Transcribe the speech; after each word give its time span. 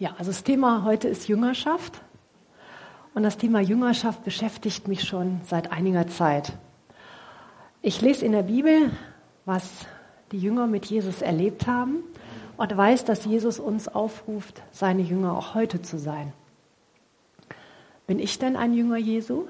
Ja, 0.00 0.14
also 0.16 0.30
das 0.30 0.44
Thema 0.44 0.84
heute 0.84 1.08
ist 1.08 1.28
Jüngerschaft. 1.28 2.00
Und 3.12 3.22
das 3.22 3.36
Thema 3.36 3.60
Jüngerschaft 3.60 4.24
beschäftigt 4.24 4.88
mich 4.88 5.04
schon 5.04 5.42
seit 5.44 5.72
einiger 5.72 6.08
Zeit. 6.08 6.54
Ich 7.82 8.00
lese 8.00 8.24
in 8.24 8.32
der 8.32 8.44
Bibel, 8.44 8.90
was 9.44 9.70
die 10.32 10.38
Jünger 10.38 10.66
mit 10.66 10.86
Jesus 10.86 11.20
erlebt 11.20 11.66
haben 11.66 11.98
und 12.56 12.74
weiß, 12.74 13.04
dass 13.04 13.26
Jesus 13.26 13.60
uns 13.60 13.88
aufruft, 13.88 14.62
seine 14.72 15.02
Jünger 15.02 15.36
auch 15.36 15.54
heute 15.54 15.82
zu 15.82 15.98
sein. 15.98 16.32
Bin 18.06 18.20
ich 18.20 18.38
denn 18.38 18.56
ein 18.56 18.72
Jünger 18.72 18.96
Jesu? 18.96 19.48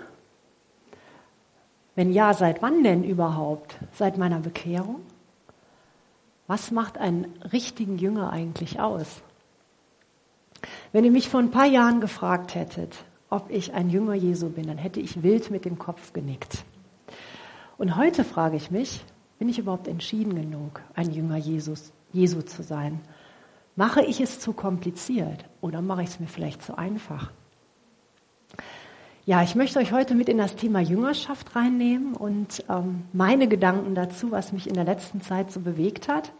Wenn 1.94 2.12
ja, 2.12 2.34
seit 2.34 2.60
wann 2.60 2.82
denn 2.82 3.04
überhaupt? 3.04 3.76
Seit 3.92 4.18
meiner 4.18 4.40
Bekehrung? 4.40 5.00
Was 6.48 6.72
macht 6.72 6.98
einen 6.98 7.26
richtigen 7.52 7.98
Jünger 7.98 8.32
eigentlich 8.32 8.80
aus? 8.80 9.22
Wenn 10.92 11.04
ihr 11.04 11.10
mich 11.10 11.28
vor 11.28 11.40
ein 11.40 11.50
paar 11.50 11.66
Jahren 11.66 12.00
gefragt 12.00 12.54
hättet, 12.54 13.04
ob 13.28 13.50
ich 13.50 13.74
ein 13.74 13.90
Jünger 13.90 14.14
Jesu 14.14 14.48
bin, 14.48 14.66
dann 14.66 14.78
hätte 14.78 15.00
ich 15.00 15.22
wild 15.22 15.50
mit 15.50 15.64
dem 15.64 15.78
Kopf 15.78 16.12
genickt. 16.12 16.64
Und 17.78 17.96
heute 17.96 18.24
frage 18.24 18.56
ich 18.56 18.70
mich, 18.70 19.04
bin 19.38 19.48
ich 19.48 19.58
überhaupt 19.58 19.88
entschieden 19.88 20.34
genug, 20.34 20.82
ein 20.94 21.12
Jünger 21.12 21.36
Jesus, 21.36 21.92
Jesu 22.12 22.42
zu 22.42 22.62
sein? 22.62 23.00
Mache 23.76 24.02
ich 24.02 24.20
es 24.20 24.40
zu 24.40 24.52
kompliziert 24.52 25.44
oder 25.60 25.80
mache 25.80 26.02
ich 26.02 26.10
es 26.10 26.20
mir 26.20 26.26
vielleicht 26.26 26.62
zu 26.62 26.76
einfach? 26.76 27.30
Ja, 29.24 29.42
ich 29.42 29.54
möchte 29.54 29.78
euch 29.78 29.92
heute 29.92 30.14
mit 30.14 30.28
in 30.28 30.38
das 30.38 30.56
Thema 30.56 30.80
Jüngerschaft 30.80 31.54
reinnehmen 31.54 32.14
und 32.14 32.64
ähm, 32.68 33.04
meine 33.12 33.48
Gedanken 33.48 33.94
dazu, 33.94 34.30
was 34.32 34.52
mich 34.52 34.66
in 34.66 34.74
der 34.74 34.84
letzten 34.84 35.22
Zeit 35.22 35.52
so 35.52 35.60
bewegt 35.60 36.08
hat 36.08 36.32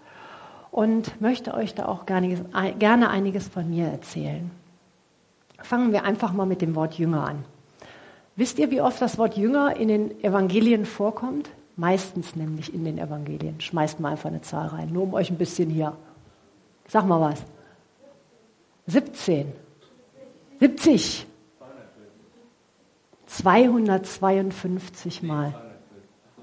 und 0.70 1.20
möchte 1.20 1.54
euch 1.54 1.74
da 1.74 1.86
auch 1.86 2.06
gerne, 2.06 3.08
einiges 3.10 3.48
von 3.48 3.68
mir 3.68 3.86
erzählen. 3.88 4.50
Fangen 5.58 5.92
wir 5.92 6.04
einfach 6.04 6.32
mal 6.32 6.46
mit 6.46 6.62
dem 6.62 6.74
Wort 6.74 6.94
Jünger 6.94 7.26
an. 7.26 7.44
Wisst 8.36 8.58
ihr, 8.58 8.70
wie 8.70 8.80
oft 8.80 9.02
das 9.02 9.18
Wort 9.18 9.36
Jünger 9.36 9.76
in 9.76 9.88
den 9.88 10.24
Evangelien 10.24 10.86
vorkommt? 10.86 11.50
Meistens 11.76 12.36
nämlich 12.36 12.72
in 12.72 12.84
den 12.84 12.98
Evangelien. 12.98 13.60
Schmeißt 13.60 14.00
mal 14.00 14.12
einfach 14.12 14.30
eine 14.30 14.40
Zahl 14.42 14.68
rein, 14.68 14.92
nur 14.92 15.02
um 15.02 15.14
euch 15.14 15.30
ein 15.30 15.38
bisschen 15.38 15.70
hier. 15.70 15.96
Sag 16.88 17.06
mal 17.06 17.20
was. 17.20 17.44
17. 18.86 19.52
70. 20.60 21.26
252 23.26 25.22
Mal. 25.22 25.54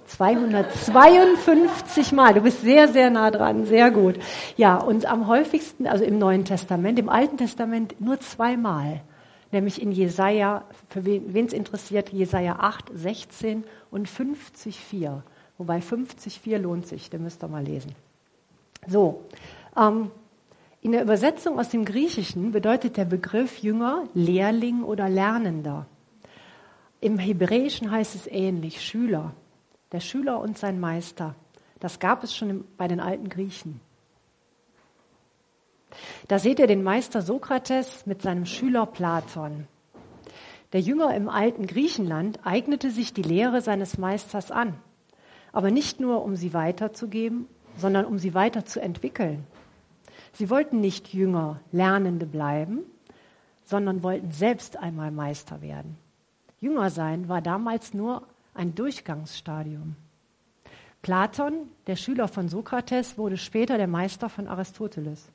252 0.08 2.14
Mal. 2.14 2.34
Du 2.34 2.42
bist 2.42 2.62
sehr, 2.62 2.88
sehr 2.88 3.10
nah 3.10 3.30
dran. 3.30 3.66
Sehr 3.66 3.92
gut. 3.92 4.16
Ja, 4.56 4.78
und 4.78 5.06
am 5.06 5.28
häufigsten, 5.28 5.86
also 5.86 6.04
im 6.04 6.18
Neuen 6.18 6.46
Testament, 6.46 6.98
im 6.98 7.10
Alten 7.10 7.38
Testament 7.38 8.00
nur 8.00 8.20
zweimal. 8.20 9.02
Nämlich 9.52 9.82
in 9.82 9.92
Jesaja, 9.92 10.64
für 10.90 11.06
wen 11.06 11.46
es 11.46 11.54
interessiert, 11.54 12.10
Jesaja 12.10 12.58
8, 12.60 12.86
16 12.94 13.64
und 13.92 14.10
50, 14.10 14.80
4. 14.80 15.24
Wobei 15.58 15.82
50, 15.82 16.40
4 16.40 16.60
lohnt 16.60 16.88
sich, 16.88 17.10
den 17.10 17.24
müsst 17.24 17.44
ihr 17.44 17.48
mal 17.48 17.64
lesen. 17.64 17.94
So, 18.88 19.22
ähm, 19.76 20.12
in 20.82 20.92
der 20.92 21.02
Übersetzung 21.02 21.60
aus 21.60 21.70
dem 21.70 21.86
Griechischen 21.86 22.52
bedeutet 22.52 22.98
der 22.98 23.06
Begriff 23.06 23.60
Jünger 23.60 24.04
Lehrling 24.14 24.84
oder 24.84 25.10
Lernender. 25.10 25.86
Im 27.02 27.18
Hebräischen 27.18 27.92
heißt 27.92 28.16
es 28.16 28.28
ähnlich, 28.28 28.82
Schüler 28.82 29.34
der 29.92 30.00
Schüler 30.00 30.40
und 30.40 30.58
sein 30.58 30.80
Meister. 30.80 31.36
Das 31.80 32.00
gab 32.00 32.24
es 32.24 32.36
schon 32.36 32.66
bei 32.78 32.88
den 32.88 33.00
alten 33.00 33.30
Griechen. 33.30 33.80
Da 36.28 36.40
seht 36.40 36.60
ihr 36.60 36.68
den 36.68 36.84
Meister 36.84 37.22
Sokrates 37.22 38.06
mit 38.06 38.22
seinem 38.22 38.46
Schüler 38.46 38.86
Platon. 38.86 39.68
Der 40.74 40.82
Jünger 40.82 41.16
im 41.16 41.30
alten 41.30 41.66
Griechenland 41.66 42.46
eignete 42.46 42.92
sich 42.92 43.14
die 43.14 43.22
Lehre 43.22 43.62
seines 43.62 43.98
Meisters 43.98 44.52
an, 44.52 44.76
aber 45.54 45.72
nicht 45.72 46.00
nur, 46.00 46.24
um 46.24 46.36
sie 46.36 46.54
weiterzugeben, 46.54 47.48
sondern 47.78 48.06
um 48.06 48.20
sie 48.20 48.34
weiterzuentwickeln. 48.34 49.46
Sie 50.34 50.50
wollten 50.50 50.82
nicht 50.82 51.14
Jünger, 51.14 51.62
Lernende 51.72 52.26
bleiben, 52.26 52.82
sondern 53.64 54.04
wollten 54.04 54.32
selbst 54.32 54.78
einmal 54.78 55.12
Meister 55.12 55.62
werden. 55.62 55.98
Jünger 56.60 56.90
sein 56.90 57.30
war 57.30 57.42
damals 57.42 57.94
nur 57.94 58.24
ein 58.58 58.76
Durchgangsstadium. 58.76 59.96
Platon, 61.02 61.70
der 61.86 61.96
Schüler 61.96 62.28
von 62.28 62.50
Sokrates, 62.50 63.18
wurde 63.18 63.38
später 63.38 63.78
der 63.78 63.88
Meister 63.88 64.30
von 64.30 64.48
Aristoteles. 64.48 65.30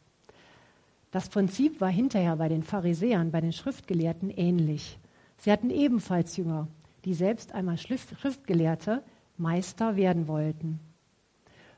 Das 1.13 1.29
Prinzip 1.29 1.81
war 1.81 1.91
hinterher 1.91 2.37
bei 2.37 2.49
den 2.49 2.63
Pharisäern, 2.63 3.31
bei 3.31 3.41
den 3.41 3.53
Schriftgelehrten 3.53 4.31
ähnlich. 4.31 4.99
Sie 5.39 5.53
hatten 5.53 5.71
ebenfalls 5.71 6.37
Jünger, 6.37 6.69
die 7.05 7.15
selbst 7.15 7.53
einmal 7.53 7.79
Schriftgelehrte, 7.79 9.03
Meister 9.37 9.97
werden 9.97 10.29
wollten. 10.29 10.81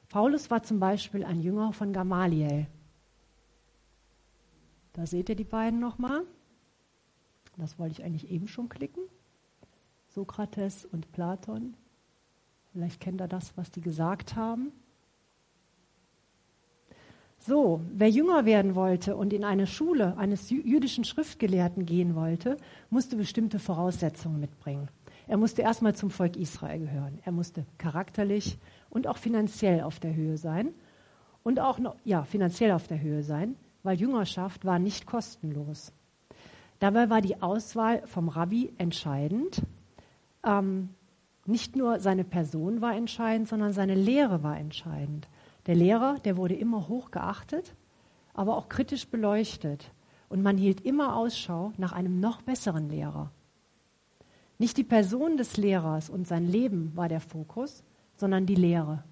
Paulus 0.09 0.51
war 0.51 0.63
zum 0.63 0.81
Beispiel 0.81 1.25
ein 1.25 1.41
Jünger 1.41 1.73
von 1.73 1.93
Gamaliel. 1.93 2.67
Da 4.93 5.07
seht 5.07 5.29
ihr 5.29 5.37
die 5.37 5.45
beiden 5.45 5.81
nochmal. 5.81 6.23
Das 7.57 7.79
wollte 7.79 7.93
ich 7.93 8.05
eigentlich 8.05 8.31
eben 8.31 8.49
schon 8.49 8.69
klicken. 8.69 9.03
Sokrates 10.15 10.85
und 10.85 11.11
Platon. 11.11 11.75
Vielleicht 12.73 13.01
kennt 13.01 13.21
er 13.21 13.27
das, 13.27 13.57
was 13.57 13.73
die 13.73 13.81
gesagt 13.81 14.37
haben. 14.37 14.71
So, 17.41 17.81
wer 17.93 18.09
jünger 18.09 18.45
werden 18.45 18.77
wollte 18.77 19.17
und 19.17 19.33
in 19.33 19.45
eine 19.45 19.67
Schule 19.67 20.17
eines 20.17 20.51
jüdischen 20.51 21.03
Schriftgelehrten 21.03 21.85
gehen 21.85 22.15
wollte, 22.15 22.57
musste 22.91 23.17
bestimmte 23.17 23.59
Voraussetzungen 23.59 24.39
mitbringen. 24.39 24.89
Er 25.27 25.37
musste 25.37 25.63
erstmal 25.63 25.97
zum 25.97 26.11
Volk 26.11 26.37
Israel 26.37 26.79
gehören. 26.79 27.19
Er 27.25 27.33
musste 27.33 27.67
charakterlich 27.79 28.57
und 28.91 29.09
auch 29.09 29.19
finanziell 29.19 29.81
auf 29.81 29.99
der 29.99 30.15
Höhe 30.15 30.39
sein. 30.39 30.69
Und 31.43 31.59
auch 31.59 31.81
noch, 31.81 31.97
ja, 32.05 32.23
finanziell 32.23 32.71
auf 32.71 32.87
der 32.87 33.01
Höhe 33.01 33.25
sein, 33.25 33.57
weil 33.83 33.99
Jüngerschaft 33.99 34.65
war 34.65 34.79
nicht 34.79 35.07
kostenlos. 35.07 35.93
Dabei 36.79 37.11
war 37.11 37.21
die 37.21 37.43
Auswahl 37.43 38.07
vom 38.07 38.29
Rabbi 38.29 38.73
entscheidend 38.79 39.63
ähm, 40.45 40.91
nicht 41.47 41.77
nur 41.77 42.01
seine 42.01 42.25
Person 42.25 42.81
war 42.81 42.95
entscheidend, 42.95 43.49
sondern 43.49 43.73
seine 43.73 43.95
Lehre 43.95 44.43
war 44.43 44.59
entscheidend. 44.59 45.29
Der 45.67 45.75
Lehrer, 45.75 46.19
der 46.25 46.37
wurde 46.37 46.55
immer 46.55 46.89
hoch 46.89 47.11
geachtet, 47.11 47.75
aber 48.33 48.57
auch 48.57 48.69
kritisch 48.69 49.09
beleuchtet. 49.09 49.93
Und 50.29 50.43
man 50.43 50.57
hielt 50.57 50.81
immer 50.81 51.17
Ausschau 51.17 51.73
nach 51.77 51.93
einem 51.93 52.21
noch 52.21 52.43
besseren 52.43 52.89
Lehrer. 52.89 53.31
Nicht 54.59 54.77
die 54.77 54.85
Person 54.85 55.37
des 55.37 55.57
Lehrers 55.57 56.09
und 56.09 56.27
sein 56.27 56.47
Leben 56.47 56.93
war 56.97 57.09
der 57.09 57.21
Fokus, 57.21 57.83
sondern 58.17 58.47
die 58.47 58.55
Lehre. 58.55 59.05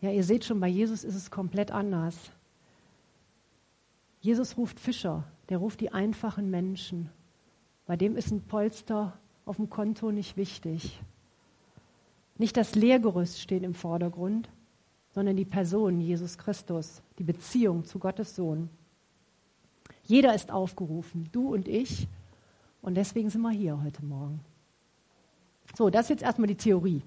Ja, 0.00 0.10
ihr 0.10 0.24
seht 0.24 0.44
schon, 0.44 0.60
bei 0.60 0.68
Jesus 0.68 1.04
ist 1.04 1.14
es 1.14 1.30
komplett 1.30 1.70
anders. 1.70 2.30
Jesus 4.20 4.56
ruft 4.56 4.78
Fischer, 4.78 5.24
der 5.48 5.58
ruft 5.58 5.80
die 5.80 5.92
einfachen 5.92 6.50
Menschen. 6.50 7.10
Bei 7.86 7.96
dem 7.96 8.16
ist 8.16 8.30
ein 8.30 8.42
Polster 8.42 9.18
auf 9.50 9.56
dem 9.56 9.68
Konto 9.68 10.12
nicht 10.12 10.36
wichtig. 10.36 11.00
Nicht 12.38 12.56
das 12.56 12.76
Lehrgerüst 12.76 13.40
steht 13.40 13.64
im 13.64 13.74
Vordergrund, 13.74 14.48
sondern 15.10 15.36
die 15.36 15.44
Person 15.44 16.00
Jesus 16.00 16.38
Christus, 16.38 17.02
die 17.18 17.24
Beziehung 17.24 17.84
zu 17.84 17.98
Gottes 17.98 18.36
Sohn. 18.36 18.70
Jeder 20.04 20.36
ist 20.36 20.52
aufgerufen, 20.52 21.28
du 21.32 21.52
und 21.52 21.66
ich, 21.66 22.06
und 22.80 22.94
deswegen 22.94 23.28
sind 23.28 23.42
wir 23.42 23.50
hier 23.50 23.82
heute 23.82 24.04
Morgen. 24.04 24.38
So, 25.76 25.90
das 25.90 26.06
ist 26.06 26.10
jetzt 26.10 26.22
erstmal 26.22 26.46
die 26.46 26.54
Theorie. 26.54 27.02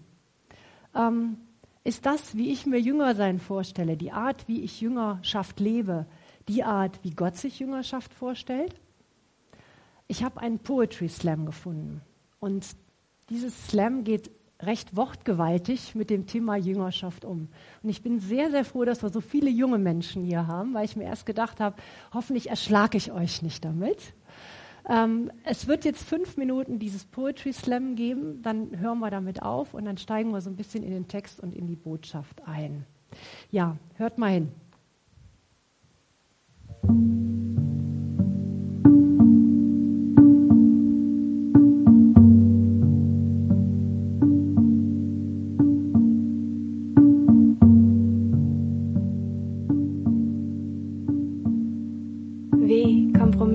Ähm, 0.93 1.37
ist 1.85 2.05
das, 2.05 2.35
wie 2.35 2.51
ich 2.51 2.65
mir 2.65 2.79
Jüngersein 2.79 3.39
vorstelle, 3.39 3.95
die 3.95 4.11
Art, 4.11 4.49
wie 4.49 4.63
ich 4.63 4.81
Jüngerschaft 4.81 5.61
lebe, 5.61 6.05
die 6.49 6.65
Art, 6.65 6.99
wie 7.03 7.11
Gott 7.11 7.37
sich 7.37 7.59
Jüngerschaft 7.59 8.13
vorstellt? 8.13 8.75
Ich 10.09 10.25
habe 10.25 10.41
einen 10.41 10.59
Poetry 10.59 11.07
Slam 11.07 11.45
gefunden. 11.45 12.01
Und 12.43 12.75
dieses 13.29 13.69
Slam 13.69 14.03
geht 14.03 14.29
recht 14.61 14.97
wortgewaltig 14.97 15.95
mit 15.95 16.09
dem 16.09 16.27
Thema 16.27 16.57
Jüngerschaft 16.57 17.23
um. 17.23 17.47
Und 17.81 17.89
ich 17.89 18.03
bin 18.03 18.19
sehr, 18.19 18.51
sehr 18.51 18.65
froh, 18.65 18.83
dass 18.83 19.01
wir 19.01 19.11
so 19.11 19.21
viele 19.21 19.49
junge 19.49 19.77
Menschen 19.77 20.25
hier 20.25 20.45
haben, 20.45 20.73
weil 20.73 20.83
ich 20.83 20.97
mir 20.97 21.05
erst 21.05 21.25
gedacht 21.25 21.61
habe, 21.61 21.77
hoffentlich 22.13 22.49
erschlage 22.49 22.97
ich 22.97 23.13
euch 23.13 23.43
nicht 23.43 23.63
damit. 23.63 24.13
Ähm, 24.89 25.31
es 25.45 25.67
wird 25.67 25.85
jetzt 25.85 26.03
fünf 26.03 26.35
Minuten 26.35 26.79
dieses 26.79 27.05
Poetry 27.05 27.53
Slam 27.53 27.95
geben, 27.95 28.41
dann 28.41 28.77
hören 28.77 28.99
wir 28.99 29.09
damit 29.09 29.41
auf 29.41 29.73
und 29.73 29.85
dann 29.85 29.97
steigen 29.97 30.31
wir 30.31 30.41
so 30.41 30.49
ein 30.49 30.57
bisschen 30.57 30.83
in 30.83 30.91
den 30.91 31.07
Text 31.07 31.39
und 31.39 31.55
in 31.55 31.65
die 31.65 31.77
Botschaft 31.77 32.45
ein. 32.45 32.85
Ja, 33.51 33.77
hört 33.95 34.17
mal 34.17 34.31
hin. 34.31 34.51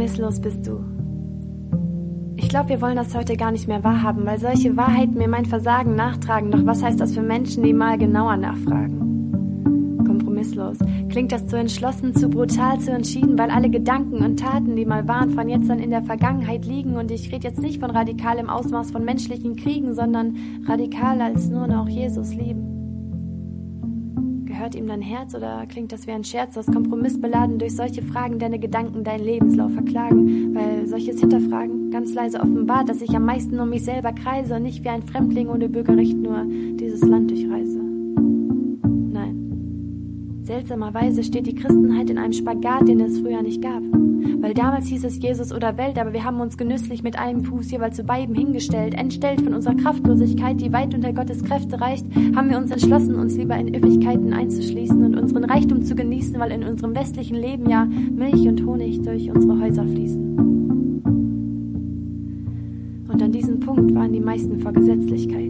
Kompromisslos 0.08 0.40
bist 0.40 0.66
du? 0.66 0.84
Ich 2.36 2.48
glaube, 2.48 2.70
wir 2.70 2.80
wollen 2.80 2.96
das 2.96 3.14
heute 3.14 3.36
gar 3.36 3.50
nicht 3.50 3.68
mehr 3.68 3.84
wahrhaben, 3.84 4.24
weil 4.24 4.38
solche 4.38 4.76
Wahrheiten 4.76 5.18
mir 5.18 5.28
mein 5.28 5.44
Versagen 5.44 5.96
nachtragen. 5.96 6.50
Doch 6.50 6.64
was 6.64 6.82
heißt 6.82 7.00
das 7.00 7.12
für 7.12 7.22
Menschen, 7.22 7.62
die 7.62 7.74
mal 7.74 7.98
genauer 7.98 8.36
nachfragen? 8.36 10.04
Kompromisslos. 10.06 10.78
Klingt 11.10 11.32
das 11.32 11.46
zu 11.46 11.56
entschlossen, 11.56 12.14
zu 12.14 12.28
brutal, 12.28 12.78
zu 12.78 12.92
entschieden, 12.92 13.36
weil 13.38 13.50
alle 13.50 13.68
Gedanken 13.68 14.24
und 14.24 14.38
Taten, 14.38 14.76
die 14.76 14.86
mal 14.86 15.06
waren, 15.08 15.30
von 15.30 15.48
jetzt 15.48 15.70
an 15.70 15.80
in 15.80 15.90
der 15.90 16.04
Vergangenheit 16.04 16.64
liegen. 16.64 16.96
Und 16.96 17.10
ich 17.10 17.30
rede 17.32 17.48
jetzt 17.48 17.60
nicht 17.60 17.80
von 17.80 17.90
radikalem 17.90 18.48
Ausmaß 18.48 18.92
von 18.92 19.04
menschlichen 19.04 19.56
Kriegen, 19.56 19.94
sondern 19.94 20.36
radikal 20.66 21.20
als 21.20 21.48
nur 21.50 21.66
noch 21.66 21.88
Jesus 21.88 22.34
lieben. 22.34 22.77
Gehört 24.58 24.74
ihm 24.74 24.88
dein 24.88 25.02
Herz 25.02 25.36
oder 25.36 25.64
klingt 25.66 25.92
das 25.92 26.08
wie 26.08 26.10
ein 26.10 26.24
Scherz 26.24 26.58
aus 26.58 26.66
Kompromiss 26.66 27.20
beladen 27.20 27.60
durch 27.60 27.76
solche 27.76 28.02
Fragen 28.02 28.40
deine 28.40 28.58
Gedanken 28.58 29.04
deinen 29.04 29.24
Lebenslauf 29.24 29.72
verklagen? 29.72 30.52
Weil 30.52 30.84
solches 30.88 31.20
Hinterfragen 31.20 31.92
ganz 31.92 32.12
leise 32.12 32.40
offenbart, 32.40 32.88
dass 32.88 33.00
ich 33.00 33.10
am 33.14 33.24
meisten 33.24 33.60
um 33.60 33.70
mich 33.70 33.84
selber 33.84 34.12
kreise 34.12 34.56
und 34.56 34.64
nicht 34.64 34.82
wie 34.82 34.88
ein 34.88 35.04
Fremdling 35.04 35.48
ohne 35.48 35.68
Bürgerrecht 35.68 36.16
nur 36.16 36.44
dieses 36.44 37.02
Land 37.02 37.30
durchreise. 37.30 37.78
Nein. 39.12 40.40
Seltsamerweise 40.42 41.22
steht 41.22 41.46
die 41.46 41.54
Christenheit 41.54 42.10
in 42.10 42.18
einem 42.18 42.32
Spagat, 42.32 42.88
den 42.88 42.98
es 42.98 43.20
früher 43.20 43.42
nicht 43.42 43.62
gab. 43.62 43.84
Weil 44.40 44.54
damals 44.54 44.86
hieß 44.86 45.04
es 45.04 45.20
Jesus 45.20 45.52
oder 45.52 45.76
Welt, 45.76 45.98
aber 45.98 46.12
wir 46.12 46.24
haben 46.24 46.40
uns 46.40 46.56
genüsslich 46.56 47.02
mit 47.02 47.18
einem 47.18 47.44
Fuß 47.44 47.70
jeweils 47.70 47.96
zu 47.96 48.04
beiden 48.04 48.34
hingestellt. 48.34 48.94
Entstellt 48.94 49.40
von 49.40 49.54
unserer 49.54 49.74
Kraftlosigkeit, 49.74 50.60
die 50.60 50.72
weit 50.72 50.94
unter 50.94 51.12
Gottes 51.12 51.42
Kräfte 51.42 51.80
reicht, 51.80 52.06
haben 52.34 52.50
wir 52.50 52.58
uns 52.58 52.70
entschlossen, 52.70 53.16
uns 53.16 53.36
lieber 53.36 53.56
in 53.56 53.74
Üppigkeiten 53.74 54.32
einzuschließen 54.32 55.04
und 55.04 55.16
unseren 55.16 55.44
Reichtum 55.44 55.82
zu 55.82 55.94
genießen, 55.94 56.38
weil 56.38 56.52
in 56.52 56.64
unserem 56.64 56.94
westlichen 56.94 57.36
Leben 57.36 57.68
ja 57.68 57.84
Milch 57.84 58.46
und 58.46 58.64
Honig 58.64 59.02
durch 59.02 59.30
unsere 59.30 59.60
Häuser 59.60 59.86
fließen. 59.86 60.28
Und 63.08 63.22
an 63.22 63.32
diesem 63.32 63.60
Punkt 63.60 63.94
waren 63.94 64.12
die 64.12 64.20
meisten 64.20 64.60
vor 64.60 64.72
Gesetzlichkeit. 64.72 65.47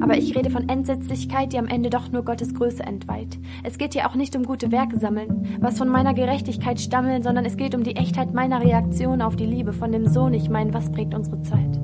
Aber 0.00 0.16
ich 0.16 0.36
rede 0.36 0.50
von 0.50 0.68
Entsetzlichkeit, 0.68 1.52
die 1.52 1.58
am 1.58 1.66
Ende 1.66 1.90
doch 1.90 2.10
nur 2.10 2.24
Gottes 2.24 2.54
Größe 2.54 2.82
entweiht. 2.82 3.38
Es 3.62 3.78
geht 3.78 3.94
hier 3.94 4.08
auch 4.08 4.14
nicht 4.14 4.36
um 4.36 4.44
gute 4.44 4.72
Werke 4.72 4.98
sammeln, 4.98 5.58
was 5.60 5.78
von 5.78 5.88
meiner 5.88 6.14
Gerechtigkeit 6.14 6.80
stammeln, 6.80 7.22
sondern 7.22 7.44
es 7.44 7.56
geht 7.56 7.74
um 7.74 7.82
die 7.82 7.96
Echtheit 7.96 8.34
meiner 8.34 8.62
Reaktion 8.62 9.22
auf 9.22 9.36
die 9.36 9.46
Liebe 9.46 9.72
von 9.72 9.92
dem 9.92 10.06
Sohn. 10.06 10.34
Ich 10.34 10.48
meine, 10.50 10.74
was 10.74 10.90
prägt 10.90 11.14
unsere 11.14 11.42
Zeit? 11.42 11.80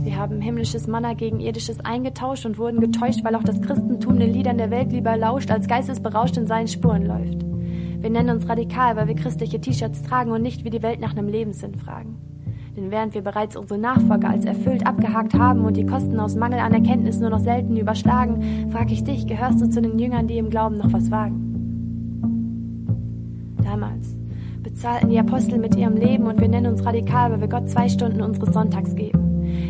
Wir 0.00 0.18
haben 0.18 0.40
himmlisches 0.42 0.86
Manna 0.86 1.14
gegen 1.14 1.40
irdisches 1.40 1.80
eingetauscht 1.80 2.44
und 2.44 2.58
wurden 2.58 2.80
getäuscht, 2.80 3.24
weil 3.24 3.34
auch 3.36 3.42
das 3.42 3.62
Christentum 3.62 4.18
den 4.18 4.32
Liedern 4.32 4.58
der 4.58 4.70
Welt 4.70 4.92
lieber 4.92 5.16
lauscht, 5.16 5.50
als 5.50 5.66
geistesberauscht 5.66 6.36
in 6.36 6.46
seinen 6.46 6.68
Spuren 6.68 7.06
läuft. 7.06 7.42
Wir 8.02 8.10
nennen 8.10 8.36
uns 8.36 8.46
radikal, 8.46 8.96
weil 8.96 9.08
wir 9.08 9.14
christliche 9.14 9.62
T-Shirts 9.62 10.02
tragen 10.02 10.30
und 10.30 10.42
nicht 10.42 10.62
wie 10.62 10.70
die 10.70 10.82
Welt 10.82 11.00
nach 11.00 11.12
einem 11.12 11.28
Lebenssinn 11.28 11.74
fragen. 11.74 12.33
Denn 12.76 12.90
während 12.90 13.14
wir 13.14 13.22
bereits 13.22 13.56
unsere 13.56 13.78
Nachfolger 13.78 14.30
als 14.30 14.44
erfüllt 14.44 14.86
abgehakt 14.86 15.34
haben 15.34 15.64
und 15.64 15.76
die 15.76 15.86
Kosten 15.86 16.18
aus 16.18 16.34
Mangel 16.34 16.58
an 16.58 16.74
Erkenntnis 16.74 17.20
nur 17.20 17.30
noch 17.30 17.38
selten 17.38 17.76
überschlagen, 17.76 18.70
frage 18.70 18.92
ich 18.92 19.04
dich, 19.04 19.26
gehörst 19.26 19.60
du 19.60 19.68
zu 19.68 19.80
den 19.80 19.98
Jüngern, 19.98 20.26
die 20.26 20.38
im 20.38 20.50
Glauben 20.50 20.78
noch 20.78 20.92
was 20.92 21.10
wagen? 21.10 21.40
Damals 23.62 24.16
bezahlten 24.62 25.10
die 25.10 25.18
Apostel 25.18 25.58
mit 25.58 25.76
ihrem 25.76 25.96
Leben 25.96 26.26
und 26.26 26.40
wir 26.40 26.48
nennen 26.48 26.72
uns 26.72 26.84
radikal, 26.84 27.30
weil 27.30 27.40
wir 27.40 27.48
Gott 27.48 27.68
zwei 27.68 27.88
Stunden 27.88 28.20
unseres 28.22 28.52
Sonntags 28.52 28.96
geben. 28.96 29.24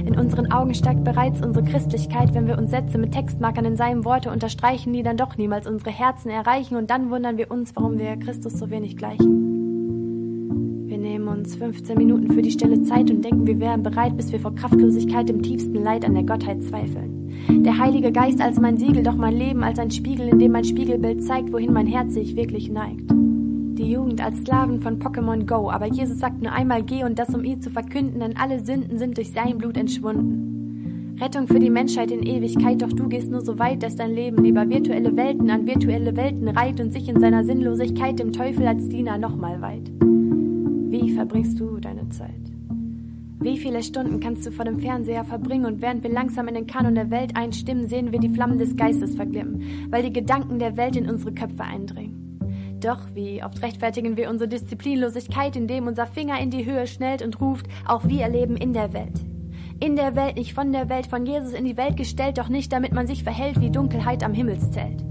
In 0.07 0.19
unseren 0.19 0.50
Augen 0.50 0.73
steigt 0.73 1.05
bereits 1.05 1.45
unsere 1.45 1.65
Christlichkeit, 1.65 2.33
wenn 2.33 2.47
wir 2.47 2.57
uns 2.57 2.71
Sätze 2.71 2.97
mit 2.97 3.12
Textmarkern 3.12 3.65
in 3.67 3.77
seinem 3.77 4.05
Worte 4.05 4.31
unterstreichen, 4.31 4.93
die 4.93 5.03
dann 5.03 5.17
doch 5.17 5.37
niemals 5.37 5.67
unsere 5.67 5.91
Herzen 5.91 6.31
erreichen 6.31 6.77
und 6.77 6.91
dann 6.91 7.11
wundern 7.11 7.37
wir 7.37 7.50
uns, 7.50 7.75
warum 7.75 7.99
wir 7.99 8.17
Christus 8.17 8.55
so 8.55 8.71
wenig 8.71 8.97
gleichen 8.97 9.44
nehmen 11.05 11.29
uns 11.29 11.55
15 11.56 11.99
Minuten 11.99 12.33
für 12.33 12.41
die 12.41 12.51
stille 12.51 12.83
Zeit 12.83 13.11
und 13.11 13.23
denken, 13.23 13.47
wir 13.47 13.61
wären 13.61 13.83
bereit, 13.83 14.17
bis 14.17 14.33
wir 14.33 14.41
vor 14.41 14.55
Kraftlosigkeit 14.55 15.29
im 15.29 15.43
tiefsten 15.43 15.75
Leid 15.75 16.03
an 16.03 16.15
der 16.15 16.25
Gottheit 16.25 16.62
zweifeln. 16.62 17.31
Der 17.62 17.79
Heilige 17.79 18.11
Geist 18.11 18.41
als 18.41 18.59
mein 18.59 18.79
Siegel, 18.79 19.03
doch 19.03 19.15
mein 19.15 19.37
Leben 19.37 19.62
als 19.62 19.79
ein 19.79 19.91
Spiegel, 19.91 20.29
in 20.29 20.39
dem 20.39 20.53
mein 20.53 20.65
Spiegelbild 20.65 21.23
zeigt, 21.23 21.53
wohin 21.53 21.75
mein 21.75 21.87
Herz 21.87 22.15
sich 22.15 22.35
wirklich 22.37 22.71
neigt. 22.71 23.11
Die 23.11 23.91
Jugend 23.91 24.25
als 24.25 24.39
Sklaven 24.39 24.81
von 24.81 24.99
Pokémon 24.99 25.45
Go, 25.45 25.71
aber 25.71 25.87
Jesus 25.87 26.19
sagt 26.19 26.41
nur 26.43 26.53
einmal 26.53 26.83
geh 26.83 27.05
und 27.05 27.19
das 27.19 27.35
um 27.35 27.45
ihn 27.45 27.61
zu 27.61 27.71
verkünden, 27.71 28.21
denn 28.21 28.39
alle 28.39 28.65
Sünden 28.65 28.99
sind 28.99 29.19
durch 29.19 29.31
sein 29.31 29.59
Blut 29.59 29.77
entschwunden. 29.77 31.19
Rettung 31.21 31.47
für 31.47 31.59
die 31.59 31.71
Menschheit 31.71 32.12
in 32.12 32.23
Ewigkeit, 32.23 32.81
doch 32.81 32.93
du 32.93 33.09
gehst 33.09 33.31
nur 33.31 33.43
so 33.43 33.59
weit, 33.59 33.83
dass 33.83 33.97
dein 33.97 34.15
Leben 34.15 34.43
lieber 34.43 34.67
virtuelle 34.71 35.15
Welten 35.15 35.50
an 35.50 35.67
virtuelle 35.67 36.17
Welten 36.17 36.49
reiht 36.49 36.81
und 36.81 36.95
sich 36.95 37.11
in 37.11 37.21
seiner 37.21 37.45
Sinnlosigkeit 37.45 38.19
dem 38.19 38.33
Teufel 38.33 38.67
als 38.67 38.89
Diener 38.89 39.19
nochmal 39.19 39.61
weiht. 39.61 39.93
Wie 40.94 41.11
verbringst 41.11 41.58
du 41.58 41.81
deine 41.81 42.08
Zeit? 42.11 42.52
Wie 43.41 43.58
viele 43.58 43.82
Stunden 43.82 44.20
kannst 44.20 44.46
du 44.46 44.52
vor 44.52 44.64
dem 44.64 44.79
Fernseher 44.79 45.25
verbringen 45.25 45.67
und 45.67 45.82
während 45.82 46.05
wir 46.05 46.11
langsam 46.12 46.46
in 46.46 46.55
den 46.55 46.69
Kanon 46.69 46.94
der 46.94 47.11
Welt 47.11 47.35
einstimmen, 47.35 47.88
sehen 47.88 48.12
wir 48.12 48.20
die 48.20 48.29
Flammen 48.29 48.58
des 48.58 48.76
Geistes 48.76 49.17
verglimmen, 49.17 49.88
weil 49.91 50.05
die 50.05 50.12
Gedanken 50.12 50.61
der 50.61 50.76
Welt 50.76 50.94
in 50.94 51.11
unsere 51.11 51.35
Köpfe 51.35 51.64
eindringen. 51.64 52.79
Doch 52.79 53.12
wie 53.12 53.43
oft 53.43 53.61
rechtfertigen 53.61 54.17
wir 54.17 54.31
unsere 54.31 54.46
Disziplinlosigkeit, 54.46 55.56
indem 55.56 55.88
unser 55.88 56.06
Finger 56.06 56.41
in 56.41 56.50
die 56.50 56.64
Höhe 56.64 56.87
schnellt 56.87 57.23
und 57.23 57.40
ruft, 57.40 57.67
auch 57.85 58.05
wir 58.05 58.29
leben 58.29 58.56
in 58.56 58.73
der 58.73 58.93
Welt. 58.93 59.19
In 59.81 59.97
der 59.97 60.14
Welt, 60.14 60.37
nicht 60.37 60.55
von 60.55 60.70
der 60.70 60.88
Welt, 60.88 61.08
von 61.08 61.26
Jesus 61.26 61.55
in 61.55 61.64
die 61.64 61.76
Welt 61.76 61.97
gestellt, 61.97 62.38
doch 62.38 62.49
nicht 62.49 62.73
damit 62.73 62.93
man 62.93 63.08
sich 63.08 63.25
verhält 63.25 63.61
wie 63.61 63.73
Dunkelheit 63.73 64.23
am 64.23 64.32
Himmelszelt. 64.32 65.05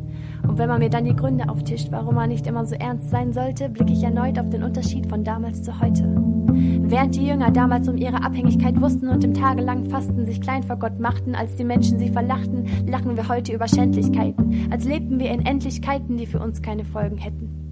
Und 0.53 0.59
wenn 0.59 0.69
man 0.69 0.77
mir 0.77 0.89
dann 0.91 1.05
die 1.05 1.15
Gründe 1.15 1.50
auftischt, 1.50 1.88
warum 1.89 2.13
man 2.13 2.29
nicht 2.29 2.45
immer 2.45 2.63
so 2.63 2.75
ernst 2.75 3.09
sein 3.09 3.33
sollte, 3.33 3.69
blicke 3.69 3.91
ich 3.91 4.03
erneut 4.03 4.38
auf 4.38 4.50
den 4.50 4.61
Unterschied 4.61 5.07
von 5.07 5.23
damals 5.23 5.63
zu 5.63 5.81
heute. 5.81 6.03
Während 6.03 7.15
die 7.15 7.25
Jünger 7.25 7.50
damals 7.50 7.89
um 7.89 7.97
ihre 7.97 8.23
Abhängigkeit 8.23 8.79
wussten 8.79 9.07
und 9.07 9.23
im 9.23 9.33
tagelangen 9.33 9.89
Fasten 9.89 10.27
sich 10.27 10.41
klein 10.41 10.61
vor 10.61 10.77
Gott 10.77 11.00
machten, 11.00 11.33
als 11.33 11.55
die 11.55 11.63
Menschen 11.63 11.97
sie 11.97 12.09
verlachten, 12.09 12.67
lachen 12.85 13.17
wir 13.17 13.27
heute 13.29 13.51
über 13.51 13.67
Schändlichkeiten, 13.67 14.67
als 14.69 14.85
lebten 14.85 15.19
wir 15.19 15.31
in 15.31 15.44
Endlichkeiten, 15.44 16.17
die 16.17 16.27
für 16.27 16.39
uns 16.39 16.61
keine 16.61 16.85
Folgen 16.85 17.17
hätten. 17.17 17.62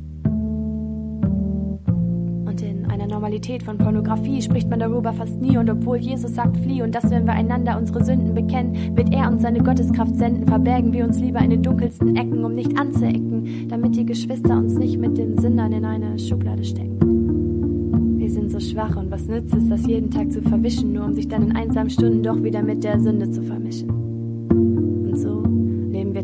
Normalität 3.12 3.62
von 3.62 3.78
Pornografie 3.78 4.42
spricht 4.42 4.70
man 4.70 4.80
darüber 4.80 5.14
fast 5.14 5.40
nie 5.40 5.58
und 5.58 5.70
obwohl 5.70 5.98
Jesus 5.98 6.34
sagt, 6.34 6.58
flieh 6.58 6.82
und 6.82 6.96
dass 6.96 7.12
wenn 7.12 7.26
wir 7.26 7.34
einander 7.34 7.78
unsere 7.78 8.04
Sünden 8.04 8.34
bekennen, 8.34 8.96
wird 8.96 9.14
er 9.14 9.30
uns 9.30 9.42
seine 9.42 9.62
Gotteskraft 9.62 10.16
senden, 10.16 10.48
verbergen 10.48 10.94
wir 10.94 11.04
uns 11.04 11.20
lieber 11.20 11.40
in 11.40 11.52
den 11.52 11.62
dunkelsten 11.62 12.16
Ecken, 12.16 12.44
um 12.44 12.56
nicht 12.56 12.80
anzuecken, 12.80 13.68
damit 13.68 13.96
die 13.96 14.06
Geschwister 14.06 14.58
uns 14.58 14.76
nicht 14.76 14.98
mit 14.98 15.18
den 15.18 15.38
Sündern 15.38 15.74
in 15.74 15.86
eine 15.86 16.18
Schublade 16.18 16.64
stecken. 16.64 18.18
Wir 18.18 18.30
sind 18.30 18.50
so 18.50 18.60
schwach 18.60 18.96
und 18.96 19.12
was 19.12 19.28
nützt 19.28 19.54
es, 19.54 19.68
das 19.68 19.86
jeden 19.86 20.10
Tag 20.10 20.32
zu 20.32 20.42
verwischen, 20.42 20.94
nur 20.94 21.06
um 21.06 21.14
sich 21.14 21.28
dann 21.28 21.44
in 21.44 21.56
einsamen 21.56 21.90
Stunden 21.90 22.24
doch 22.24 22.42
wieder 22.42 22.64
mit 22.64 22.84
der 22.84 23.00
Sünde 23.00 23.30
zu 23.30 23.44
vermischen. 23.44 24.01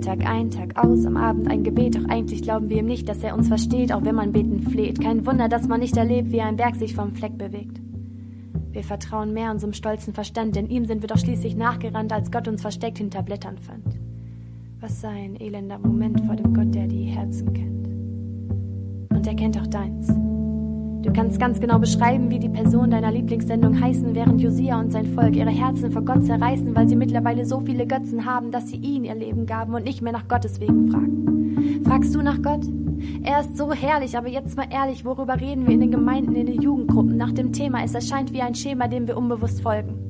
Tag 0.07 0.25
ein, 0.25 0.49
Tag 0.49 0.77
aus, 0.81 1.05
am 1.05 1.17
Abend 1.17 1.51
ein 1.51 1.65
Gebet, 1.65 1.97
doch 1.97 2.05
eigentlich 2.07 2.41
glauben 2.41 2.69
wir 2.69 2.77
ihm 2.77 2.85
nicht, 2.85 3.09
dass 3.09 3.23
er 3.23 3.35
uns 3.35 3.49
versteht, 3.49 3.91
auch 3.91 4.05
wenn 4.05 4.15
man 4.15 4.31
beten 4.31 4.61
fleht. 4.61 5.01
Kein 5.01 5.25
Wunder, 5.25 5.49
dass 5.49 5.67
man 5.67 5.81
nicht 5.81 5.97
erlebt, 5.97 6.31
wie 6.31 6.39
ein 6.39 6.55
Berg 6.55 6.77
sich 6.77 6.95
vom 6.95 7.13
Fleck 7.13 7.37
bewegt. 7.37 7.81
Wir 8.71 8.85
vertrauen 8.85 9.33
mehr 9.33 9.51
unserem 9.51 9.73
stolzen 9.73 10.13
Verstand, 10.13 10.55
denn 10.55 10.69
ihm 10.69 10.85
sind 10.85 11.01
wir 11.01 11.09
doch 11.09 11.17
schließlich 11.17 11.57
nachgerannt, 11.57 12.13
als 12.13 12.31
Gott 12.31 12.47
uns 12.47 12.61
versteckt 12.61 12.99
hinter 12.99 13.21
Blättern 13.21 13.57
fand. 13.57 13.99
Was 14.79 15.01
sei 15.01 15.09
ein 15.09 15.41
elender 15.41 15.77
Moment 15.77 16.21
vor 16.21 16.37
dem 16.37 16.53
Gott, 16.53 16.73
der 16.73 16.87
die 16.87 17.03
Herzen 17.03 17.51
kennt. 17.51 17.89
Und 19.09 19.27
er 19.27 19.35
kennt 19.35 19.59
auch 19.59 19.67
deins. 19.67 20.07
Du 21.07 21.13
kannst 21.13 21.39
ganz 21.39 21.61
genau 21.61 21.79
beschreiben, 21.79 22.29
wie 22.29 22.37
die 22.37 22.49
Personen 22.49 22.91
deiner 22.91 23.13
Lieblingssendung 23.13 23.79
heißen, 23.79 24.13
während 24.13 24.41
Josia 24.41 24.77
und 24.77 24.91
sein 24.91 25.05
Volk 25.05 25.37
ihre 25.37 25.49
Herzen 25.49 25.89
vor 25.89 26.01
Gott 26.01 26.25
zerreißen, 26.25 26.75
weil 26.75 26.89
sie 26.89 26.97
mittlerweile 26.97 27.45
so 27.45 27.61
viele 27.61 27.87
Götzen 27.87 28.25
haben, 28.25 28.51
dass 28.51 28.67
sie 28.67 28.75
ihn 28.75 29.05
ihr 29.05 29.15
Leben 29.15 29.45
gaben 29.45 29.73
und 29.73 29.85
nicht 29.85 30.01
mehr 30.01 30.11
nach 30.11 30.27
Gottes 30.27 30.59
Wegen 30.59 30.91
fragen. 30.91 31.81
Fragst 31.85 32.13
du 32.13 32.21
nach 32.21 32.41
Gott? 32.41 32.65
Er 33.23 33.39
ist 33.39 33.55
so 33.55 33.71
herrlich, 33.71 34.17
aber 34.17 34.27
jetzt 34.27 34.57
mal 34.57 34.67
ehrlich, 34.69 35.05
worüber 35.05 35.39
reden 35.39 35.65
wir 35.65 35.75
in 35.75 35.79
den 35.79 35.91
Gemeinden, 35.91 36.35
in 36.35 36.45
den 36.45 36.61
Jugendgruppen 36.61 37.15
nach 37.15 37.31
dem 37.31 37.53
Thema? 37.53 37.85
Es 37.85 37.95
erscheint 37.95 38.33
wie 38.33 38.41
ein 38.41 38.53
Schema, 38.53 38.89
dem 38.89 39.07
wir 39.07 39.15
unbewusst 39.15 39.61
folgen. 39.61 40.06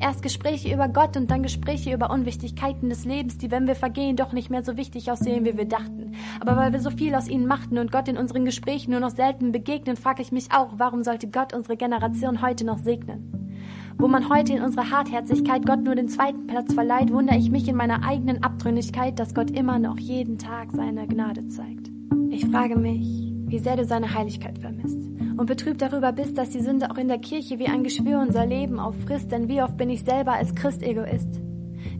Erst 0.00 0.22
Gespräche 0.22 0.72
über 0.72 0.88
Gott 0.88 1.16
und 1.16 1.30
dann 1.30 1.42
Gespräche 1.42 1.92
über 1.92 2.10
Unwichtigkeiten 2.10 2.88
des 2.88 3.04
Lebens, 3.04 3.38
die, 3.38 3.50
wenn 3.50 3.66
wir 3.66 3.74
vergehen, 3.74 4.16
doch 4.16 4.32
nicht 4.32 4.50
mehr 4.50 4.62
so 4.64 4.76
wichtig 4.76 5.10
aussehen, 5.10 5.44
wie 5.44 5.56
wir 5.56 5.64
dachten. 5.64 6.12
Aber 6.40 6.56
weil 6.56 6.72
wir 6.72 6.80
so 6.80 6.90
viel 6.90 7.14
aus 7.14 7.28
ihnen 7.28 7.46
machten 7.46 7.78
und 7.78 7.90
Gott 7.90 8.08
in 8.08 8.16
unseren 8.16 8.44
Gesprächen 8.44 8.92
nur 8.92 9.00
noch 9.00 9.10
selten 9.10 9.52
begegnen, 9.52 9.96
frage 9.96 10.22
ich 10.22 10.32
mich 10.32 10.52
auch, 10.52 10.68
warum 10.76 11.02
sollte 11.02 11.28
Gott 11.28 11.52
unsere 11.52 11.76
Generation 11.76 12.42
heute 12.42 12.64
noch 12.64 12.78
segnen? 12.78 13.32
Wo 13.98 14.06
man 14.06 14.28
heute 14.28 14.52
in 14.52 14.62
unserer 14.62 14.90
Hartherzigkeit 14.90 15.66
Gott 15.66 15.82
nur 15.82 15.96
den 15.96 16.08
zweiten 16.08 16.46
Platz 16.46 16.72
verleiht, 16.72 17.12
wundere 17.12 17.36
ich 17.36 17.50
mich 17.50 17.66
in 17.66 17.74
meiner 17.74 18.04
eigenen 18.04 18.44
Abtrünnigkeit, 18.44 19.18
dass 19.18 19.34
Gott 19.34 19.50
immer 19.50 19.80
noch 19.80 19.98
jeden 19.98 20.38
Tag 20.38 20.70
seine 20.70 21.08
Gnade 21.08 21.48
zeigt. 21.48 21.90
Ich 22.30 22.46
frage 22.46 22.76
mich, 22.76 23.32
wie 23.46 23.58
sehr 23.58 23.76
du 23.76 23.84
seine 23.84 24.14
Heiligkeit 24.14 24.58
vermisst 24.58 25.07
und 25.38 25.46
betrübt 25.46 25.80
darüber 25.80 26.10
bist, 26.10 26.36
dass 26.36 26.50
die 26.50 26.60
Sünde 26.60 26.90
auch 26.90 26.98
in 26.98 27.06
der 27.06 27.18
Kirche 27.18 27.60
wie 27.60 27.68
ein 27.68 27.84
Geschwür 27.84 28.20
unser 28.20 28.44
Leben 28.44 28.80
auffrisst, 28.80 29.30
denn 29.30 29.48
wie 29.48 29.62
oft 29.62 29.76
bin 29.76 29.88
ich 29.88 30.02
selber 30.02 30.32
als 30.32 30.54
Christ 30.54 30.82
Egoist? 30.82 31.40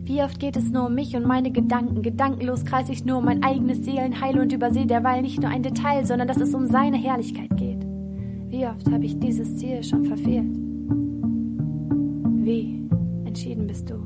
Wie 0.01 0.21
oft 0.21 0.39
geht 0.39 0.57
es 0.57 0.69
nur 0.69 0.87
um 0.87 0.95
mich 0.95 1.15
und 1.15 1.25
meine 1.25 1.49
Gedanken? 1.51 2.01
Gedankenlos 2.01 2.65
kreise 2.65 2.91
ich 2.91 3.05
nur 3.05 3.19
um 3.19 3.25
mein 3.25 3.41
eigenes 3.41 3.85
Seelenheil 3.85 4.37
und 4.39 4.51
übersehe 4.51 4.85
derweil 4.85 5.21
nicht 5.21 5.41
nur 5.41 5.49
ein 5.49 5.63
Detail, 5.63 6.05
sondern 6.05 6.27
dass 6.27 6.41
es 6.41 6.53
um 6.53 6.67
seine 6.67 6.97
Herrlichkeit 6.97 7.55
geht. 7.55 7.79
Wie 8.49 8.65
oft 8.65 8.91
habe 8.91 9.05
ich 9.05 9.17
dieses 9.19 9.55
Ziel 9.55 9.83
schon 9.83 10.03
verfehlt? 10.03 10.57
Wie 12.43 12.89
entschieden 13.23 13.67
bist 13.67 13.89
du? 13.89 14.03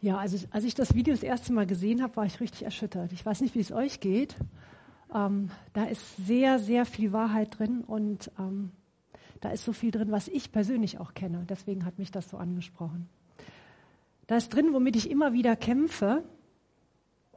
Ja, 0.00 0.18
also 0.18 0.36
als 0.50 0.64
ich 0.64 0.74
das 0.76 0.94
Video 0.94 1.14
das 1.14 1.22
erste 1.24 1.52
Mal 1.52 1.66
gesehen 1.66 2.00
habe, 2.00 2.14
war 2.16 2.26
ich 2.26 2.38
richtig 2.38 2.64
erschüttert. 2.64 3.12
Ich 3.12 3.26
weiß 3.26 3.40
nicht, 3.40 3.56
wie 3.56 3.60
es 3.60 3.72
euch 3.72 3.98
geht. 3.98 4.36
Ähm, 5.14 5.50
da 5.72 5.84
ist 5.84 6.16
sehr, 6.16 6.58
sehr 6.58 6.84
viel 6.86 7.12
Wahrheit 7.12 7.58
drin 7.58 7.82
und 7.82 8.30
ähm, 8.38 8.72
da 9.40 9.50
ist 9.50 9.64
so 9.64 9.72
viel 9.72 9.90
drin, 9.90 10.10
was 10.10 10.28
ich 10.28 10.52
persönlich 10.52 10.98
auch 10.98 11.14
kenne. 11.14 11.44
Deswegen 11.48 11.84
hat 11.84 11.98
mich 11.98 12.10
das 12.10 12.28
so 12.28 12.36
angesprochen. 12.36 13.08
Da 14.26 14.36
ist 14.36 14.50
drin, 14.50 14.72
womit 14.72 14.96
ich 14.96 15.10
immer 15.10 15.32
wieder 15.32 15.56
kämpfe 15.56 16.22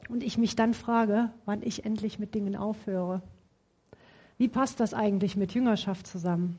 und 0.08 0.24
ich 0.24 0.38
mich 0.38 0.56
dann 0.56 0.74
frage, 0.74 1.32
wann 1.46 1.64
ich 1.64 1.86
endlich 1.86 2.20
mit 2.20 2.36
Dingen 2.36 2.56
aufhöre. 2.56 3.22
Wie 4.38 4.48
passt 4.48 4.80
das 4.80 4.94
eigentlich 4.94 5.36
mit 5.36 5.54
Jüngerschaft 5.54 6.08
zusammen? 6.08 6.58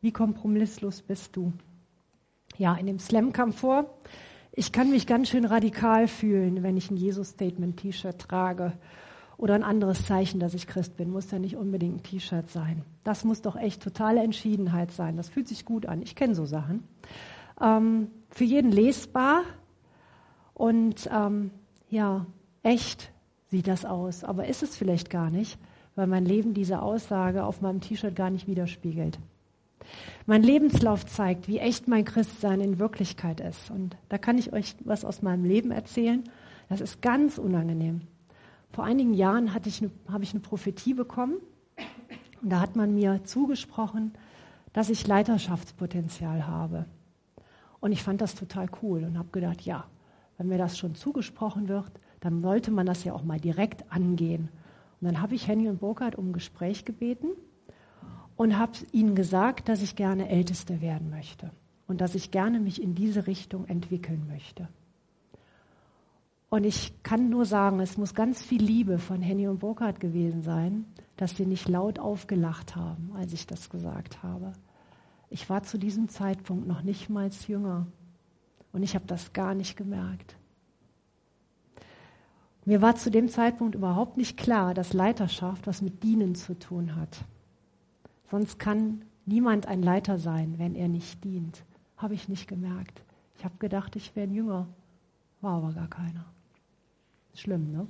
Wie 0.00 0.12
kompromisslos 0.12 1.02
bist 1.02 1.36
du? 1.36 1.52
ja, 2.58 2.74
in 2.74 2.86
dem 2.86 2.98
Slam 2.98 3.32
kam 3.32 3.52
vor, 3.52 3.90
ich 4.58 4.72
kann 4.72 4.90
mich 4.90 5.06
ganz 5.06 5.28
schön 5.28 5.44
radikal 5.44 6.08
fühlen, 6.08 6.62
wenn 6.62 6.78
ich 6.78 6.90
ein 6.90 6.96
Jesus-Statement-T-Shirt 6.96 8.18
trage 8.18 8.72
oder 9.36 9.54
ein 9.54 9.62
anderes 9.62 10.06
Zeichen, 10.06 10.40
dass 10.40 10.54
ich 10.54 10.66
Christ 10.66 10.96
bin. 10.96 11.10
Muss 11.10 11.30
ja 11.30 11.38
nicht 11.38 11.56
unbedingt 11.56 11.96
ein 11.96 12.02
T-Shirt 12.02 12.50
sein. 12.50 12.82
Das 13.04 13.22
muss 13.22 13.42
doch 13.42 13.56
echt 13.56 13.82
totale 13.82 14.22
Entschiedenheit 14.22 14.92
sein. 14.92 15.18
Das 15.18 15.28
fühlt 15.28 15.46
sich 15.46 15.66
gut 15.66 15.84
an. 15.84 16.00
Ich 16.00 16.16
kenne 16.16 16.34
so 16.34 16.46
Sachen. 16.46 16.84
Ähm, 17.60 18.08
für 18.30 18.44
jeden 18.44 18.72
lesbar 18.72 19.42
und 20.54 21.06
ähm, 21.12 21.50
ja, 21.90 22.24
echt 22.62 23.12
sieht 23.50 23.68
das 23.68 23.84
aus. 23.84 24.24
Aber 24.24 24.46
ist 24.46 24.62
es 24.62 24.74
vielleicht 24.74 25.10
gar 25.10 25.28
nicht, 25.28 25.58
weil 25.96 26.06
mein 26.06 26.24
Leben 26.24 26.54
diese 26.54 26.80
Aussage 26.80 27.44
auf 27.44 27.60
meinem 27.60 27.82
T-Shirt 27.82 28.16
gar 28.16 28.30
nicht 28.30 28.46
widerspiegelt. 28.46 29.18
Mein 30.26 30.42
Lebenslauf 30.42 31.06
zeigt, 31.06 31.48
wie 31.48 31.58
echt 31.58 31.88
mein 31.88 32.04
Christsein 32.04 32.60
in 32.60 32.78
Wirklichkeit 32.78 33.40
ist. 33.40 33.70
Und 33.70 33.96
da 34.08 34.18
kann 34.18 34.38
ich 34.38 34.52
euch 34.52 34.74
was 34.84 35.04
aus 35.04 35.22
meinem 35.22 35.44
Leben 35.44 35.70
erzählen. 35.70 36.24
Das 36.68 36.80
ist 36.80 37.00
ganz 37.00 37.38
unangenehm. 37.38 38.02
Vor 38.72 38.84
einigen 38.84 39.14
Jahren 39.14 39.54
hatte 39.54 39.68
ich 39.68 39.80
eine, 39.80 39.90
habe 40.08 40.24
ich 40.24 40.32
eine 40.32 40.40
Prophetie 40.40 40.94
bekommen. 40.94 41.36
Und 42.42 42.50
da 42.50 42.60
hat 42.60 42.76
man 42.76 42.94
mir 42.94 43.24
zugesprochen, 43.24 44.12
dass 44.72 44.90
ich 44.90 45.06
Leiterschaftspotenzial 45.06 46.46
habe. 46.46 46.86
Und 47.80 47.92
ich 47.92 48.02
fand 48.02 48.20
das 48.20 48.34
total 48.34 48.68
cool 48.82 49.04
und 49.04 49.16
habe 49.16 49.28
gedacht, 49.30 49.62
ja, 49.62 49.84
wenn 50.38 50.48
mir 50.48 50.58
das 50.58 50.76
schon 50.76 50.94
zugesprochen 50.94 51.68
wird, 51.68 51.92
dann 52.20 52.42
sollte 52.42 52.70
man 52.70 52.84
das 52.86 53.04
ja 53.04 53.12
auch 53.12 53.22
mal 53.22 53.40
direkt 53.40 53.90
angehen. 53.92 54.48
Und 55.00 55.06
dann 55.06 55.22
habe 55.22 55.34
ich 55.34 55.46
Henny 55.46 55.68
und 55.68 55.78
Burkhardt 55.78 56.16
um 56.16 56.30
ein 56.30 56.32
Gespräch 56.32 56.84
gebeten 56.84 57.28
und 58.36 58.58
habe 58.58 58.72
ihnen 58.92 59.14
gesagt, 59.14 59.68
dass 59.68 59.82
ich 59.82 59.96
gerne 59.96 60.28
Älteste 60.28 60.80
werden 60.80 61.10
möchte 61.10 61.50
und 61.86 62.00
dass 62.00 62.14
ich 62.14 62.30
gerne 62.30 62.60
mich 62.60 62.82
in 62.82 62.94
diese 62.94 63.26
Richtung 63.26 63.66
entwickeln 63.66 64.26
möchte. 64.28 64.68
Und 66.48 66.64
ich 66.64 67.02
kann 67.02 67.28
nur 67.28 67.44
sagen, 67.44 67.80
es 67.80 67.98
muss 67.98 68.14
ganz 68.14 68.42
viel 68.42 68.62
Liebe 68.62 68.98
von 68.98 69.20
Henny 69.20 69.48
und 69.48 69.58
Burkhardt 69.58 70.00
gewesen 70.00 70.42
sein, 70.42 70.84
dass 71.16 71.36
sie 71.36 71.46
nicht 71.46 71.68
laut 71.68 71.98
aufgelacht 71.98 72.76
haben, 72.76 73.10
als 73.16 73.32
ich 73.32 73.46
das 73.46 73.68
gesagt 73.68 74.22
habe. 74.22 74.52
Ich 75.28 75.50
war 75.50 75.64
zu 75.64 75.76
diesem 75.76 76.08
Zeitpunkt 76.08 76.68
noch 76.68 76.82
nicht 76.82 77.10
mal 77.10 77.30
jünger 77.48 77.86
und 78.72 78.82
ich 78.82 78.94
habe 78.94 79.06
das 79.06 79.32
gar 79.32 79.54
nicht 79.54 79.76
gemerkt. 79.76 80.36
Mir 82.64 82.82
war 82.82 82.96
zu 82.96 83.10
dem 83.10 83.28
Zeitpunkt 83.28 83.74
überhaupt 83.74 84.16
nicht 84.16 84.36
klar, 84.36 84.74
dass 84.74 84.92
Leiterschaft 84.92 85.66
was 85.66 85.82
mit 85.82 86.02
Dienen 86.02 86.34
zu 86.34 86.58
tun 86.58 86.96
hat. 86.96 87.24
Sonst 88.30 88.58
kann 88.58 89.02
niemand 89.24 89.66
ein 89.66 89.82
Leiter 89.82 90.18
sein, 90.18 90.54
wenn 90.58 90.74
er 90.74 90.88
nicht 90.88 91.22
dient. 91.24 91.64
Habe 91.96 92.14
ich 92.14 92.28
nicht 92.28 92.48
gemerkt. 92.48 93.02
Ich 93.38 93.44
habe 93.44 93.56
gedacht, 93.58 93.96
ich 93.96 94.14
wäre 94.16 94.26
ein 94.26 94.34
Jünger. 94.34 94.66
War 95.40 95.58
aber 95.58 95.72
gar 95.72 95.88
keiner. 95.88 96.24
Schlimm, 97.34 97.72
ne? 97.72 97.86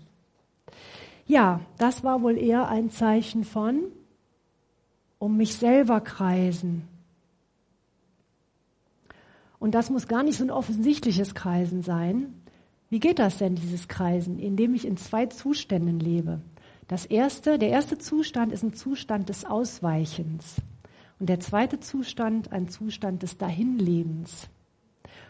Ja, 1.27 1.61
das 1.79 2.05
war 2.05 2.23
wohl 2.23 2.39
eher 2.39 2.69
ein 2.69 2.91
Zeichen 2.91 3.45
von 3.45 3.85
um 5.19 5.37
mich 5.37 5.57
selber 5.57 6.01
kreisen. 6.01 6.87
Und 9.59 9.75
das 9.75 9.91
muss 9.91 10.09
gar 10.09 10.23
nicht 10.23 10.37
so 10.37 10.45
ein 10.45 10.51
offensichtliches 10.51 11.35
Kreisen 11.35 11.83
sein. 11.83 12.35
Wie 12.91 13.01
geht 13.01 13.19
das 13.19 13.39
denn, 13.39 13.57
dieses 13.57 13.89
Kreisen? 13.89 14.39
Indem 14.39 14.75
ich 14.75 14.87
in 14.87 14.97
zwei 14.97 15.27
Zuständen 15.27 15.99
lebe. 15.99 16.41
Das 16.89 17.05
erste, 17.05 17.59
der 17.59 17.71
erste 17.71 17.99
Zustand 17.99 18.53
ist 18.53 18.63
ein 18.63 18.75
Zustand 18.75 19.29
des 19.29 19.45
Ausweichens. 19.45 20.57
Und 21.19 21.29
der 21.29 21.41
zweite 21.41 21.81
Zustand 21.81 22.53
ein 22.53 22.69
Zustand 22.69 23.23
des 23.23 23.39
Dahinlebens. 23.39 24.49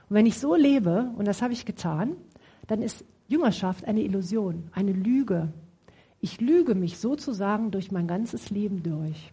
Und 0.09 0.17
wenn 0.17 0.27
ich 0.27 0.39
so 0.39 0.55
lebe, 0.55 1.11
und 1.17 1.27
das 1.27 1.41
habe 1.41 1.55
ich 1.55 1.65
getan, 1.65 2.17
dann 2.67 2.83
ist 2.83 3.05
Jüngerschaft 3.29 3.87
eine 3.87 4.03
Illusion, 4.03 4.69
eine 4.73 4.93
Lüge. 4.93 5.53
Ich 6.21 6.41
lüge 6.41 6.75
mich 6.75 6.99
sozusagen 6.99 7.71
durch 7.71 7.91
mein 7.91 8.07
ganzes 8.07 8.51
Leben 8.51 8.83
durch. 8.83 9.33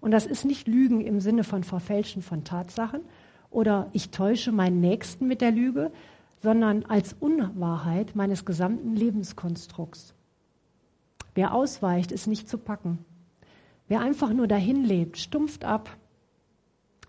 Und 0.00 0.10
das 0.10 0.26
ist 0.26 0.44
nicht 0.44 0.66
Lügen 0.66 1.00
im 1.00 1.20
Sinne 1.20 1.44
von 1.44 1.64
Verfälschen 1.64 2.22
von 2.22 2.44
Tatsachen 2.44 3.00
oder 3.50 3.88
ich 3.92 4.10
täusche 4.10 4.52
meinen 4.52 4.80
Nächsten 4.80 5.26
mit 5.26 5.40
der 5.40 5.52
Lüge, 5.52 5.92
sondern 6.42 6.84
als 6.84 7.14
Unwahrheit 7.20 8.16
meines 8.16 8.44
gesamten 8.44 8.96
Lebenskonstrukts. 8.96 10.13
Wer 11.34 11.54
ausweicht, 11.54 12.12
ist 12.12 12.26
nicht 12.26 12.48
zu 12.48 12.58
packen. 12.58 13.04
Wer 13.88 14.00
einfach 14.00 14.32
nur 14.32 14.46
dahin 14.46 14.84
lebt, 14.84 15.18
stumpft 15.18 15.64
ab. 15.64 15.90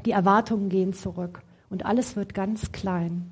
Die 0.05 0.11
Erwartungen 0.11 0.69
gehen 0.69 0.93
zurück 0.93 1.41
und 1.69 1.85
alles 1.85 2.15
wird 2.15 2.33
ganz 2.33 2.71
klein. 2.71 3.31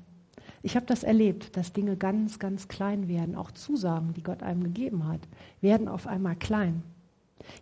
Ich 0.62 0.76
habe 0.76 0.86
das 0.86 1.02
erlebt, 1.02 1.56
dass 1.56 1.74
Dinge 1.74 1.96
ganz, 1.96 2.38
ganz 2.38 2.68
klein 2.68 3.06
werden. 3.06 3.36
Auch 3.36 3.50
Zusagen, 3.50 4.14
die 4.14 4.22
Gott 4.22 4.42
einem 4.42 4.64
gegeben 4.64 5.06
hat, 5.06 5.20
werden 5.60 5.88
auf 5.88 6.06
einmal 6.06 6.36
klein. 6.36 6.82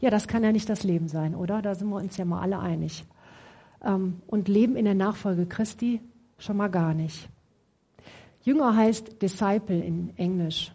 Ja, 0.01 0.11
das 0.11 0.29
kann 0.29 0.45
ja 0.45 0.53
nicht 0.53 0.69
das 0.69 0.85
Leben 0.85 1.09
sein, 1.09 1.35
oder? 1.35 1.63
Da 1.63 1.75
sind 1.75 1.89
wir 1.89 1.97
uns 1.97 2.17
ja 2.17 2.25
mal 2.25 2.41
alle 2.41 2.61
einig. 2.61 3.05
Ähm, 3.83 4.21
und 4.29 4.49
Leben 4.49 4.77
in 4.77 4.85
der 4.85 4.95
Nachfolge 4.95 5.47
Christi 5.47 6.01
schon 6.39 6.57
mal 6.57 6.69
gar 6.69 6.95
nicht. 6.95 7.29
Jünger 8.43 8.77
heißt 8.77 9.21
Disciple 9.21 9.83
in 9.83 10.17
Englisch. 10.17 10.73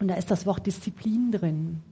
Und 0.00 0.08
da 0.08 0.14
ist 0.14 0.30
das 0.30 0.46
Wort 0.46 0.66
Disziplin 0.66 1.30
drin. 1.30 1.82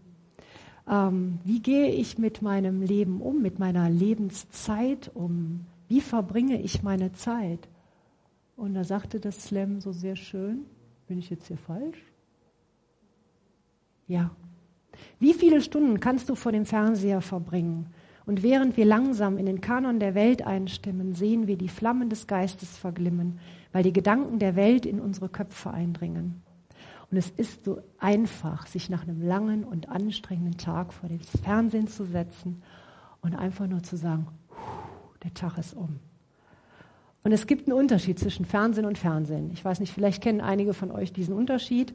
Ähm, 0.88 1.38
wie 1.44 1.60
gehe 1.60 1.90
ich 1.90 2.18
mit 2.18 2.42
meinem 2.42 2.82
Leben 2.82 3.20
um, 3.20 3.40
mit 3.40 3.58
meiner 3.58 3.88
Lebenszeit 3.88 5.10
um? 5.14 5.66
Wie 5.88 6.00
verbringe 6.00 6.60
ich 6.60 6.82
meine 6.82 7.12
Zeit? 7.12 7.68
Und 8.56 8.74
da 8.74 8.84
sagte 8.84 9.20
das 9.20 9.44
Slam 9.44 9.80
so 9.80 9.92
sehr 9.92 10.16
schön, 10.16 10.64
bin 11.06 11.18
ich 11.18 11.30
jetzt 11.30 11.46
hier 11.46 11.58
falsch? 11.58 12.02
Ja. 14.08 14.30
Wie 15.18 15.34
viele 15.34 15.60
Stunden 15.60 16.00
kannst 16.00 16.28
du 16.28 16.34
vor 16.34 16.52
dem 16.52 16.66
Fernseher 16.66 17.20
verbringen? 17.20 17.86
Und 18.24 18.42
während 18.42 18.76
wir 18.76 18.84
langsam 18.84 19.36
in 19.36 19.46
den 19.46 19.60
Kanon 19.60 19.98
der 19.98 20.14
Welt 20.14 20.42
einstimmen, 20.42 21.14
sehen 21.14 21.46
wir 21.46 21.56
die 21.56 21.68
Flammen 21.68 22.08
des 22.08 22.26
Geistes 22.26 22.76
verglimmen, 22.78 23.40
weil 23.72 23.82
die 23.82 23.92
Gedanken 23.92 24.38
der 24.38 24.54
Welt 24.54 24.86
in 24.86 25.00
unsere 25.00 25.28
Köpfe 25.28 25.70
eindringen. 25.70 26.42
Und 27.12 27.18
es 27.18 27.28
ist 27.28 27.66
so 27.66 27.78
einfach, 27.98 28.66
sich 28.66 28.88
nach 28.88 29.02
einem 29.02 29.20
langen 29.20 29.64
und 29.64 29.90
anstrengenden 29.90 30.56
Tag 30.56 30.94
vor 30.94 31.10
das 31.10 31.42
Fernsehen 31.42 31.86
zu 31.86 32.06
setzen 32.06 32.62
und 33.20 33.34
einfach 33.34 33.66
nur 33.66 33.82
zu 33.82 33.98
sagen, 33.98 34.28
der 35.22 35.34
Tag 35.34 35.58
ist 35.58 35.74
um. 35.74 35.98
Und 37.22 37.32
es 37.32 37.46
gibt 37.46 37.68
einen 37.68 37.76
Unterschied 37.78 38.18
zwischen 38.18 38.46
Fernsehen 38.46 38.86
und 38.86 38.96
Fernsehen. 38.96 39.50
Ich 39.52 39.62
weiß 39.62 39.80
nicht, 39.80 39.92
vielleicht 39.92 40.22
kennen 40.22 40.40
einige 40.40 40.72
von 40.72 40.90
euch 40.90 41.12
diesen 41.12 41.34
Unterschied. 41.34 41.92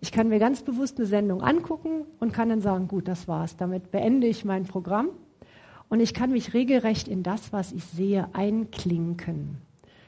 Ich 0.00 0.12
kann 0.12 0.28
mir 0.28 0.38
ganz 0.38 0.62
bewusst 0.62 0.96
eine 0.96 1.06
Sendung 1.06 1.42
angucken 1.42 2.06
und 2.20 2.32
kann 2.32 2.48
dann 2.48 2.60
sagen, 2.60 2.86
gut, 2.86 3.08
das 3.08 3.26
war's. 3.26 3.56
Damit 3.56 3.90
beende 3.90 4.28
ich 4.28 4.44
mein 4.44 4.62
Programm. 4.62 5.08
Und 5.88 5.98
ich 5.98 6.14
kann 6.14 6.30
mich 6.30 6.54
regelrecht 6.54 7.08
in 7.08 7.24
das, 7.24 7.52
was 7.52 7.72
ich 7.72 7.84
sehe, 7.84 8.28
einklinken. 8.32 9.58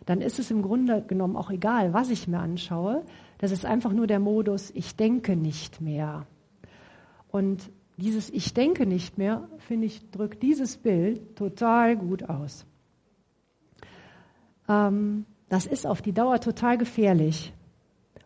Dann 0.07 0.21
ist 0.21 0.39
es 0.39 0.51
im 0.51 0.63
Grunde 0.63 1.03
genommen 1.03 1.37
auch 1.37 1.51
egal, 1.51 1.93
was 1.93 2.11
ich 2.11 2.29
mir 2.29 2.39
anschaue, 2.39 3.05
das 3.39 3.51
ist 3.51 3.65
einfach 3.65 3.93
nur 3.93 4.07
der 4.07 4.21
Modus, 4.21 4.71
ich 4.75 4.97
denke 4.97 5.37
nicht 5.37 5.81
mehr. 5.81 6.27
Und 7.31 7.71
dieses 7.97 8.31
Ich 8.31 8.55
denke 8.55 8.87
nicht 8.87 9.19
mehr, 9.19 9.49
finde 9.59 9.87
ich, 9.87 10.11
drückt 10.11 10.43
dieses 10.43 10.77
Bild 10.77 11.37
total 11.37 11.97
gut 11.97 12.29
aus. 12.29 12.67
Ähm, 14.69 15.27
das 15.49 15.67
ist 15.67 15.87
auf 15.87 16.03
die 16.03 16.13
Dauer 16.13 16.41
total 16.41 16.79
gefährlich. 16.79 17.53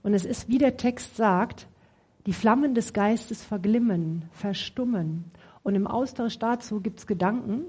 Und 0.03 0.15
es 0.15 0.25
ist, 0.25 0.49
wie 0.49 0.59
der 0.59 0.77
Text 0.77 1.17
sagt, 1.17 1.69
die 2.27 2.33
Flammen 2.33 2.75
des 2.75 2.93
Geistes 2.93 3.45
verglimmen, 3.45 4.25
verstummen. 4.33 5.25
Und 5.63 5.75
im 5.75 5.87
Austausch 5.87 6.39
dazu 6.39 6.81
gibt 6.81 7.01
es 7.01 7.07
Gedanken, 7.07 7.65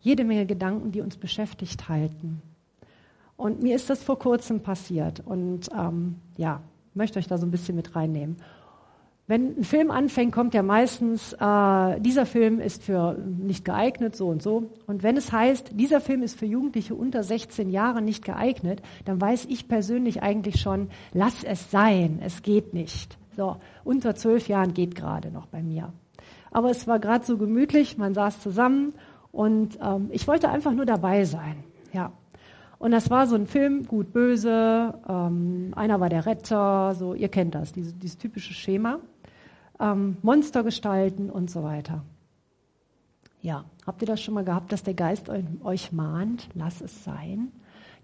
jede 0.00 0.24
Menge 0.24 0.46
Gedanken, 0.46 0.92
die 0.92 1.00
uns 1.00 1.16
beschäftigt 1.16 1.88
halten. 1.88 2.42
Und 3.42 3.60
mir 3.60 3.74
ist 3.74 3.90
das 3.90 4.00
vor 4.00 4.20
kurzem 4.20 4.60
passiert. 4.60 5.20
Und 5.26 5.68
ähm, 5.76 6.14
ja, 6.36 6.60
möchte 6.94 7.18
euch 7.18 7.26
da 7.26 7.38
so 7.38 7.44
ein 7.44 7.50
bisschen 7.50 7.74
mit 7.74 7.96
reinnehmen. 7.96 8.36
wenn 9.26 9.58
ein 9.58 9.64
Film 9.64 9.90
anfängt, 9.90 10.32
kommt 10.32 10.54
ja 10.54 10.62
meistens, 10.62 11.32
äh, 11.32 12.00
dieser 12.00 12.24
Film 12.24 12.60
ist 12.60 12.84
für 12.84 13.18
nicht 13.18 13.64
geeignet, 13.64 14.14
so 14.14 14.28
und 14.28 14.42
so. 14.44 14.70
Und 14.86 15.02
wenn 15.02 15.16
es 15.16 15.32
heißt, 15.32 15.72
dieser 15.72 16.00
Film 16.00 16.22
ist 16.22 16.38
für 16.38 16.46
Jugendliche 16.46 16.94
unter 16.94 17.24
16 17.24 17.68
Jahren 17.68 18.04
nicht 18.04 18.24
geeignet, 18.24 18.80
dann 19.06 19.20
weiß 19.20 19.46
ich 19.46 19.66
persönlich 19.66 20.22
eigentlich 20.22 20.60
schon, 20.60 20.88
lass 21.12 21.42
es 21.42 21.68
sein, 21.72 22.20
es 22.22 22.42
geht 22.42 22.74
nicht. 22.74 23.18
So, 23.36 23.56
unter 23.82 24.14
zwölf 24.14 24.46
Jahren 24.46 24.72
geht 24.72 24.94
gerade 24.94 25.32
noch 25.32 25.46
bei 25.46 25.64
mir. 25.64 25.92
Aber 26.52 26.70
es 26.70 26.86
war 26.86 27.00
gerade 27.00 27.24
so 27.24 27.38
gemütlich, 27.38 27.98
man 27.98 28.14
saß 28.14 28.38
zusammen 28.38 28.92
und 29.32 29.80
ähm, 29.82 30.10
ich 30.12 30.28
wollte 30.28 30.48
einfach 30.48 30.72
nur 30.72 30.86
dabei 30.86 31.24
sein. 31.24 31.64
Ja. 31.92 32.12
Und 32.82 32.90
das 32.90 33.10
war 33.10 33.28
so 33.28 33.36
ein 33.36 33.46
Film, 33.46 33.86
gut, 33.86 34.12
böse, 34.12 34.92
ähm, 35.08 35.72
einer 35.76 36.00
war 36.00 36.08
der 36.08 36.26
Retter, 36.26 36.96
so, 36.96 37.14
ihr 37.14 37.28
kennt 37.28 37.54
das, 37.54 37.72
dieses, 37.72 37.96
dieses 37.96 38.18
typische 38.18 38.54
Schema 38.54 38.98
ähm, 39.78 40.16
Monstergestalten 40.22 41.30
und 41.30 41.48
so 41.48 41.62
weiter. 41.62 42.02
Ja, 43.40 43.64
habt 43.86 44.02
ihr 44.02 44.08
das 44.08 44.20
schon 44.20 44.34
mal 44.34 44.42
gehabt, 44.42 44.72
dass 44.72 44.82
der 44.82 44.94
Geist 44.94 45.30
euch 45.62 45.92
mahnt, 45.92 46.48
lass 46.54 46.80
es 46.80 47.04
sein? 47.04 47.52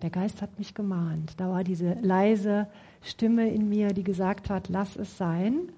Der 0.01 0.11
Geist 0.11 0.43
hat 0.43 0.61
mich 0.61 0.75
gemahnt. 0.75 1.35
Da 1.39 1.51
war 1.51 1.65
diese 1.65 1.95
leise 1.95 2.69
Stimme 3.03 3.51
in 3.51 3.69
mir, 3.69 3.89
die 3.89 4.05
gesagt 4.05 4.49
hat, 4.49 4.69
lass 4.69 4.95
es 4.95 5.19
sein. 5.19 5.73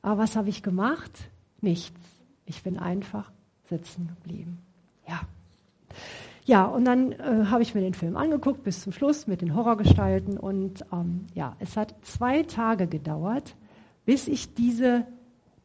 Aber 0.00 0.22
was 0.22 0.36
habe 0.36 0.48
ich 0.48 0.62
gemacht? 0.62 1.12
Nichts. 1.60 2.00
Ich 2.46 2.62
bin 2.62 2.78
einfach 2.78 3.30
sitzen 3.64 4.08
geblieben. 4.08 4.56
Ja. 5.06 5.20
Ja, 6.48 6.64
und 6.64 6.86
dann 6.86 7.12
äh, 7.12 7.44
habe 7.50 7.60
ich 7.60 7.74
mir 7.74 7.82
den 7.82 7.92
Film 7.92 8.16
angeguckt 8.16 8.64
bis 8.64 8.80
zum 8.82 8.90
Schluss 8.90 9.26
mit 9.26 9.42
den 9.42 9.54
Horrorgestalten. 9.54 10.38
Und 10.38 10.82
ähm, 10.90 11.26
ja, 11.34 11.54
es 11.58 11.76
hat 11.76 11.94
zwei 12.00 12.42
Tage 12.42 12.86
gedauert, 12.86 13.54
bis 14.06 14.28
ich 14.28 14.54
diese 14.54 15.06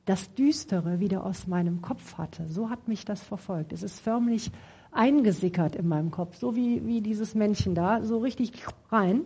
das 0.03 0.33
Düstere 0.33 0.99
wieder 0.99 1.25
aus 1.25 1.47
meinem 1.47 1.81
Kopf 1.81 2.17
hatte. 2.17 2.49
So 2.49 2.69
hat 2.69 2.89
mich 2.89 3.05
das 3.05 3.23
verfolgt. 3.23 3.71
Es 3.71 3.81
ist 3.81 4.01
förmlich 4.01 4.51
eingesickert 4.91 5.77
in 5.77 5.87
meinem 5.87 6.11
Kopf, 6.11 6.35
so 6.35 6.53
wie, 6.57 6.85
wie 6.85 6.99
dieses 6.99 7.33
Männchen 7.33 7.75
da, 7.75 8.03
so 8.03 8.17
richtig 8.17 8.51
rein. 8.91 9.21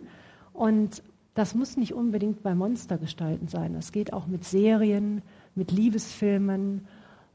Und 0.52 1.02
das 1.34 1.56
muss 1.56 1.76
nicht 1.76 1.92
unbedingt 1.92 2.44
bei 2.44 2.54
Monstergestalten 2.54 3.48
sein. 3.48 3.74
Das 3.74 3.90
geht 3.90 4.12
auch 4.12 4.28
mit 4.28 4.44
Serien, 4.44 5.22
mit 5.56 5.72
Liebesfilmen, 5.72 6.86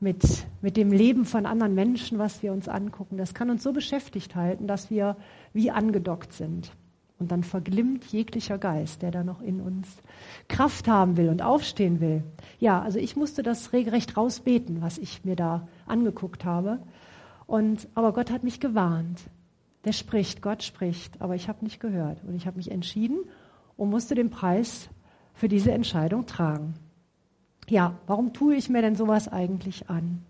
mit, 0.03 0.45
mit 0.61 0.77
dem 0.77 0.91
Leben 0.91 1.25
von 1.25 1.45
anderen 1.45 1.73
Menschen, 1.73 2.19
was 2.19 2.43
wir 2.43 2.51
uns 2.51 2.67
angucken. 2.67 3.17
Das 3.17 3.33
kann 3.33 3.49
uns 3.49 3.63
so 3.63 3.73
beschäftigt 3.73 4.35
halten, 4.35 4.67
dass 4.67 4.91
wir 4.91 5.15
wie 5.53 5.71
angedockt 5.71 6.33
sind. 6.33 6.71
Und 7.19 7.31
dann 7.31 7.43
verglimmt 7.43 8.03
jeglicher 8.05 8.57
Geist, 8.57 9.01
der 9.01 9.11
da 9.11 9.23
noch 9.23 9.41
in 9.41 9.61
uns 9.61 9.87
Kraft 10.49 10.87
haben 10.87 11.15
will 11.15 11.29
und 11.29 11.41
aufstehen 11.41 12.01
will. 12.01 12.23
Ja, 12.59 12.81
also 12.81 12.99
ich 12.99 13.15
musste 13.15 13.43
das 13.43 13.71
regelrecht 13.71 14.17
rausbeten, 14.17 14.81
was 14.81 14.97
ich 14.97 15.23
mir 15.23 15.37
da 15.37 15.67
angeguckt 15.85 16.43
habe. 16.43 16.79
Und, 17.47 17.87
aber 17.95 18.13
Gott 18.13 18.29
hat 18.29 18.43
mich 18.43 18.59
gewarnt. 18.59 19.21
Der 19.85 19.93
spricht, 19.93 20.41
Gott 20.41 20.63
spricht, 20.63 21.21
aber 21.21 21.35
ich 21.35 21.47
habe 21.47 21.63
nicht 21.63 21.79
gehört. 21.79 22.23
Und 22.25 22.35
ich 22.35 22.45
habe 22.45 22.57
mich 22.57 22.71
entschieden 22.71 23.19
und 23.77 23.89
musste 23.89 24.15
den 24.15 24.29
Preis 24.29 24.89
für 25.33 25.47
diese 25.47 25.71
Entscheidung 25.71 26.25
tragen. 26.25 26.73
Ja, 27.69 27.97
warum 28.07 28.33
tue 28.33 28.55
ich 28.55 28.69
mir 28.69 28.81
denn 28.81 28.95
sowas 28.95 29.27
eigentlich 29.27 29.89
an? 29.89 30.23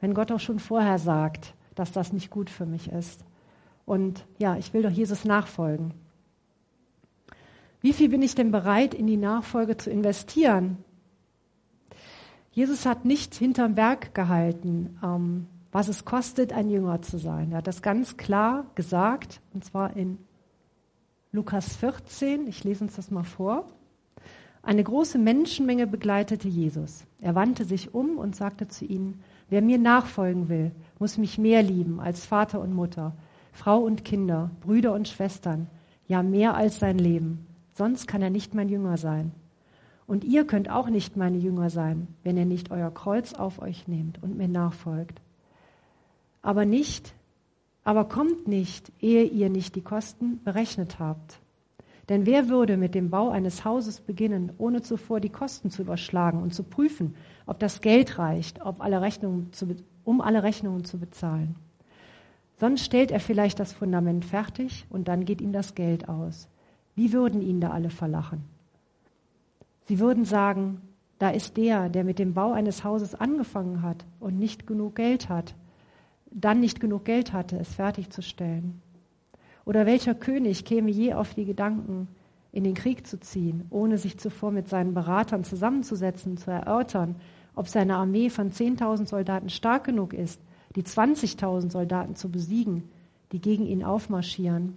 Wenn 0.00 0.14
Gott 0.14 0.32
auch 0.32 0.40
schon 0.40 0.58
vorher 0.58 0.98
sagt, 0.98 1.54
dass 1.74 1.92
das 1.92 2.12
nicht 2.12 2.30
gut 2.30 2.50
für 2.50 2.66
mich 2.66 2.90
ist. 2.90 3.24
Und 3.86 4.24
ja, 4.38 4.56
ich 4.56 4.72
will 4.72 4.82
doch 4.82 4.90
Jesus 4.90 5.24
nachfolgen. 5.24 5.94
Wie 7.80 7.92
viel 7.92 8.08
bin 8.08 8.22
ich 8.22 8.34
denn 8.34 8.50
bereit, 8.50 8.94
in 8.94 9.06
die 9.06 9.16
Nachfolge 9.16 9.76
zu 9.76 9.90
investieren? 9.90 10.78
Jesus 12.52 12.84
hat 12.84 13.04
nicht 13.04 13.34
hinterm 13.34 13.74
Berg 13.74 14.14
gehalten, 14.14 14.98
ähm, 15.02 15.46
was 15.72 15.88
es 15.88 16.04
kostet, 16.04 16.52
ein 16.52 16.68
Jünger 16.68 17.00
zu 17.00 17.18
sein. 17.18 17.52
Er 17.52 17.58
hat 17.58 17.66
das 17.66 17.80
ganz 17.80 18.16
klar 18.16 18.66
gesagt, 18.74 19.40
und 19.54 19.64
zwar 19.64 19.96
in 19.96 20.18
Lukas 21.32 21.76
14. 21.76 22.48
Ich 22.48 22.64
lese 22.64 22.84
uns 22.84 22.96
das 22.96 23.10
mal 23.10 23.24
vor. 23.24 23.66
Eine 24.62 24.84
große 24.84 25.18
Menschenmenge 25.18 25.86
begleitete 25.86 26.48
Jesus. 26.48 27.04
Er 27.20 27.34
wandte 27.34 27.64
sich 27.64 27.94
um 27.94 28.18
und 28.18 28.36
sagte 28.36 28.68
zu 28.68 28.84
ihnen, 28.84 29.22
wer 29.48 29.62
mir 29.62 29.78
nachfolgen 29.78 30.48
will, 30.48 30.72
muss 30.98 31.18
mich 31.18 31.38
mehr 31.38 31.62
lieben 31.62 32.00
als 32.00 32.26
Vater 32.26 32.60
und 32.60 32.74
Mutter, 32.74 33.14
Frau 33.52 33.78
und 33.78 34.04
Kinder, 34.04 34.50
Brüder 34.60 34.92
und 34.92 35.08
Schwestern, 35.08 35.66
ja 36.06 36.22
mehr 36.22 36.54
als 36.54 36.78
sein 36.78 36.98
Leben 36.98 37.46
sonst 37.80 38.06
kann 38.06 38.20
er 38.20 38.28
nicht 38.28 38.54
mein 38.54 38.68
Jünger 38.68 38.98
sein. 38.98 39.32
Und 40.06 40.22
ihr 40.22 40.46
könnt 40.46 40.68
auch 40.68 40.90
nicht 40.90 41.16
meine 41.16 41.38
Jünger 41.38 41.70
sein, 41.70 42.08
wenn 42.22 42.36
ihr 42.36 42.44
nicht 42.44 42.70
euer 42.70 42.90
Kreuz 42.90 43.32
auf 43.32 43.58
euch 43.62 43.88
nehmt 43.88 44.22
und 44.22 44.36
mir 44.36 44.48
nachfolgt. 44.48 45.22
Aber 46.42 46.66
nicht, 46.66 47.14
aber 47.82 48.04
kommt 48.04 48.46
nicht, 48.46 48.92
ehe 49.00 49.24
ihr 49.24 49.48
nicht 49.48 49.76
die 49.76 49.80
Kosten 49.80 50.42
berechnet 50.44 50.98
habt. 50.98 51.40
Denn 52.10 52.26
wer 52.26 52.48
würde 52.48 52.76
mit 52.76 52.96
dem 52.96 53.08
Bau 53.08 53.30
eines 53.30 53.64
Hauses 53.64 54.00
beginnen, 54.00 54.52
ohne 54.58 54.82
zuvor 54.82 55.20
die 55.20 55.28
Kosten 55.28 55.70
zu 55.70 55.82
überschlagen 55.82 56.42
und 56.42 56.52
zu 56.52 56.64
prüfen, 56.64 57.14
ob 57.46 57.60
das 57.60 57.80
Geld 57.80 58.18
reicht, 58.18 58.60
ob 58.62 58.82
alle 58.82 59.00
Rechnungen 59.00 59.52
zu, 59.52 59.76
um 60.02 60.20
alle 60.20 60.42
Rechnungen 60.42 60.84
zu 60.84 60.98
bezahlen? 60.98 61.54
Sonst 62.58 62.84
stellt 62.84 63.12
er 63.12 63.20
vielleicht 63.20 63.60
das 63.60 63.72
Fundament 63.72 64.24
fertig 64.24 64.86
und 64.90 65.06
dann 65.06 65.24
geht 65.24 65.40
ihm 65.40 65.52
das 65.52 65.76
Geld 65.76 66.08
aus. 66.08 66.48
Wie 66.96 67.12
würden 67.12 67.42
ihn 67.42 67.60
da 67.60 67.70
alle 67.70 67.90
verlachen? 67.90 68.42
Sie 69.86 70.00
würden 70.00 70.24
sagen, 70.24 70.80
da 71.20 71.30
ist 71.30 71.56
der, 71.56 71.88
der 71.88 72.02
mit 72.02 72.18
dem 72.18 72.34
Bau 72.34 72.50
eines 72.50 72.82
Hauses 72.82 73.14
angefangen 73.14 73.82
hat 73.82 74.04
und 74.18 74.36
nicht 74.36 74.66
genug 74.66 74.96
Geld 74.96 75.28
hat, 75.28 75.54
dann 76.32 76.58
nicht 76.58 76.80
genug 76.80 77.04
Geld 77.04 77.32
hatte, 77.32 77.56
es 77.56 77.72
fertigzustellen. 77.72 78.82
Oder 79.70 79.86
welcher 79.86 80.16
König 80.16 80.64
käme 80.64 80.90
je 80.90 81.14
auf 81.14 81.32
die 81.34 81.44
Gedanken, 81.44 82.08
in 82.50 82.64
den 82.64 82.74
Krieg 82.74 83.06
zu 83.06 83.20
ziehen, 83.20 83.64
ohne 83.70 83.96
sich 83.96 84.18
zuvor 84.18 84.50
mit 84.50 84.68
seinen 84.68 84.92
Beratern 84.92 85.44
zusammenzusetzen, 85.44 86.36
zu 86.36 86.50
erörtern, 86.50 87.14
ob 87.54 87.68
seine 87.68 87.94
Armee 87.94 88.28
von 88.28 88.50
10.000 88.50 89.06
Soldaten 89.06 89.48
stark 89.48 89.84
genug 89.84 90.12
ist, 90.12 90.42
die 90.74 90.82
20.000 90.82 91.70
Soldaten 91.70 92.16
zu 92.16 92.28
besiegen, 92.28 92.90
die 93.30 93.40
gegen 93.40 93.64
ihn 93.64 93.84
aufmarschieren 93.84 94.76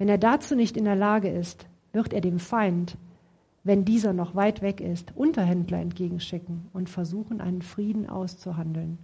wenn 0.00 0.08
er 0.08 0.16
dazu 0.16 0.56
nicht 0.56 0.78
in 0.78 0.86
der 0.86 0.96
Lage 0.96 1.28
ist, 1.28 1.66
wird 1.92 2.14
er 2.14 2.22
dem 2.22 2.38
Feind, 2.38 2.96
wenn 3.64 3.84
dieser 3.84 4.14
noch 4.14 4.34
weit 4.34 4.62
weg 4.62 4.80
ist, 4.80 5.14
Unterhändler 5.14 5.78
entgegenschicken 5.78 6.68
und 6.72 6.88
versuchen, 6.88 7.42
einen 7.42 7.60
Frieden 7.60 8.08
auszuhandeln. 8.08 8.96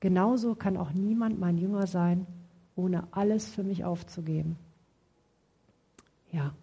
Genauso 0.00 0.56
kann 0.56 0.76
auch 0.76 0.92
niemand 0.92 1.38
mein 1.38 1.56
Jünger 1.56 1.86
sein, 1.86 2.26
ohne 2.76 3.08
alles 3.10 3.48
für 3.48 3.64
mich 3.64 3.84
aufzugeben. 3.84 4.56
Ja, 6.30 6.54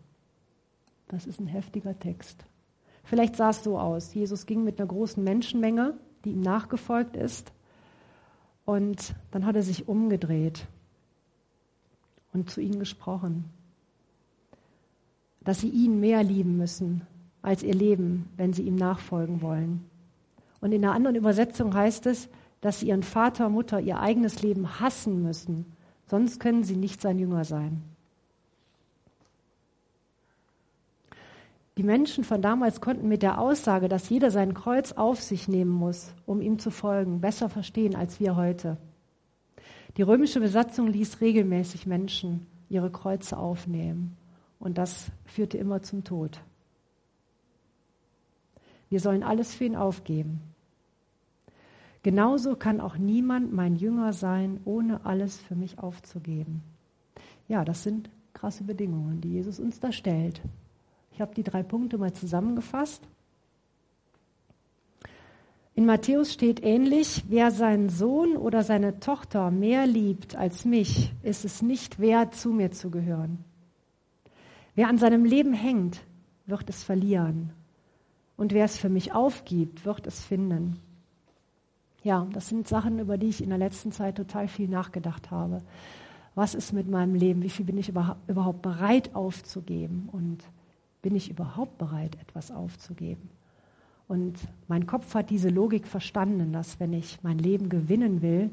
das 1.08 1.26
ist 1.26 1.39
ein 1.39 1.47
heftiger 1.47 1.97
Text. 1.99 2.45
Vielleicht 3.04 3.36
sah 3.36 3.49
es 3.49 3.63
so 3.63 3.78
aus. 3.78 4.13
Jesus 4.13 4.45
ging 4.45 4.63
mit 4.63 4.80
einer 4.80 4.88
großen 4.88 5.23
Menschenmenge, 5.23 5.95
die 6.23 6.32
ihm 6.32 6.41
nachgefolgt 6.41 7.17
ist, 7.17 7.52
und 8.65 9.13
dann 9.32 9.45
hat 9.45 9.56
er 9.56 9.63
sich 9.63 9.88
umgedreht 9.88 10.67
und 12.32 12.49
zu 12.49 12.62
ihnen 12.62 12.80
gesprochen, 12.80 13.45
dass 15.41 15.60
sie 15.60 15.69
ihn 15.69 15.99
mehr 15.99 16.23
lieben 16.23 16.58
müssen 16.58 17.02
als 17.41 17.62
ihr 17.62 17.73
Leben, 17.73 18.30
wenn 18.38 18.54
sie 18.54 18.63
ihm 18.63 18.76
nachfolgen 18.76 19.41
wollen. 19.41 19.84
Und 20.62 20.71
in 20.71 20.84
einer 20.84 20.93
anderen 20.93 21.17
Übersetzung 21.17 21.73
heißt 21.73 22.06
es, 22.06 22.30
dass 22.62 22.80
sie 22.80 22.88
ihren 22.88 23.04
Vater, 23.04 23.49
Mutter, 23.49 23.82
ihr 23.82 23.99
eigenes 23.99 24.41
Leben 24.41 24.80
hassen 24.80 25.21
müssen, 25.21 25.65
sonst 26.13 26.39
können 26.39 26.63
sie 26.63 26.76
nicht 26.76 27.02
sein 27.02 27.17
Jünger 27.17 27.43
sein. 27.43 27.82
Die 31.76 31.82
Menschen 31.82 32.23
von 32.23 32.39
damals 32.39 32.82
konnten 32.82 33.08
mit 33.08 33.23
der 33.23 33.39
Aussage, 33.39 33.89
dass 33.89 34.10
jeder 34.10 34.30
sein 34.30 34.54
Kreuz 34.54 34.91
auf 34.91 35.19
sich 35.19 35.47
nehmen 35.47 35.71
muss, 35.71 36.13
um 36.28 36.39
ihm 36.39 36.60
zu 36.60 36.69
folgen, 36.69 37.19
besser 37.19 37.49
verstehen 37.49 37.95
als 37.95 38.19
wir 38.19 38.36
heute. 38.36 38.78
Die 39.97 40.04
römische 40.04 40.39
Besatzung 40.39 40.86
ließ 40.86 41.19
regelmäßig 41.19 41.88
Menschen 41.88 42.45
ihre 42.69 42.91
Kreuze 42.91 43.36
aufnehmen 43.36 44.15
und 44.60 44.78
das 44.78 45.08
führte 45.26 45.58
immer 45.58 45.82
zum 45.82 46.04
Tod. 46.04 46.39
Wir 48.91 48.99
sollen 48.99 49.23
alles 49.23 49.56
für 49.56 49.65
ihn 49.65 49.76
aufgeben. 49.76 50.53
Genauso 52.04 52.58
kann 52.58 52.82
auch 52.82 52.98
niemand 52.98 53.54
mein 53.54 53.78
Jünger 53.78 54.12
sein, 54.12 54.60
ohne 54.66 55.06
alles 55.06 55.38
für 55.38 55.56
mich 55.56 55.80
aufzugeben. 55.80 56.62
Ja, 57.48 57.63
das 57.63 57.84
sind 57.84 58.10
krasse 58.34 58.66
Bedingungen, 58.66 59.22
die 59.22 59.32
Jesus 59.32 59.60
uns 59.60 59.80
da 59.80 59.92
stellt. 59.94 60.42
Ich 61.13 61.22
habe 61.22 61.34
die 61.34 61.44
drei 61.44 61.63
Punkte 61.63 61.98
mal 61.98 62.12
zusammengefasst. 62.12 63.08
In 65.76 65.86
Matthäus 65.86 66.34
steht 66.34 66.62
ähnlich, 66.62 67.24
wer 67.30 67.52
seinen 67.52 67.89
Sohn 67.89 68.36
oder 68.36 68.63
seine 68.63 69.00
Tochter 69.00 69.50
mehr 69.50 69.88
liebt 69.88 70.36
als 70.36 70.66
mich, 70.66 71.13
ist 71.24 71.46
es 71.46 71.62
nicht 71.62 72.00
wert, 72.00 72.36
zu 72.36 72.50
mir 72.50 72.72
zu 72.72 72.92
gehören. 72.92 73.44
Wer 74.76 74.89
an 74.89 74.98
seinem 74.98 75.24
Leben 75.24 75.54
hängt, 75.54 76.02
wird 76.46 76.70
es 76.70 76.84
verlieren. 76.84 77.54
Und 78.36 78.54
wer 78.54 78.66
es 78.66 78.78
für 78.78 78.89
mich 78.89 79.13
aufgibt, 79.13 79.86
wird 79.86 80.06
es 80.06 80.24
finden. 80.24 80.80
Ja, 82.04 82.28
das 82.34 82.50
sind 82.50 82.68
Sachen, 82.68 83.00
über 83.00 83.18
die 83.18 83.30
ich 83.30 83.42
in 83.42 83.50
der 83.50 83.58
letzten 83.58 83.92
Zeit 83.92 84.18
total 84.18 84.48
viel 84.48 84.68
nachgedacht 84.68 85.32
habe. 85.32 85.62
Was 86.36 86.54
ist 86.54 86.74
mit 86.74 86.89
meinem 86.89 87.16
Leben? 87.16 87.44
Wie 87.44 87.50
viel 87.50 87.66
bin 87.66 87.78
ich 87.78 87.89
überhaupt 87.89 88.62
bereit 88.62 89.16
aufzugeben? 89.16 90.10
Und 90.12 90.44
bin 91.02 91.16
ich 91.16 91.30
überhaupt 91.30 91.78
bereit, 91.78 92.18
etwas 92.22 92.52
aufzugeben? 92.52 93.30
Und 94.08 94.38
mein 94.68 94.86
Kopf 94.86 95.16
hat 95.16 95.30
diese 95.30 95.50
Logik 95.50 95.88
verstanden, 95.88 96.52
dass 96.52 96.80
wenn 96.80 96.92
ich 96.92 97.20
mein 97.24 97.38
Leben 97.38 97.70
gewinnen 97.70 98.22
will, 98.22 98.52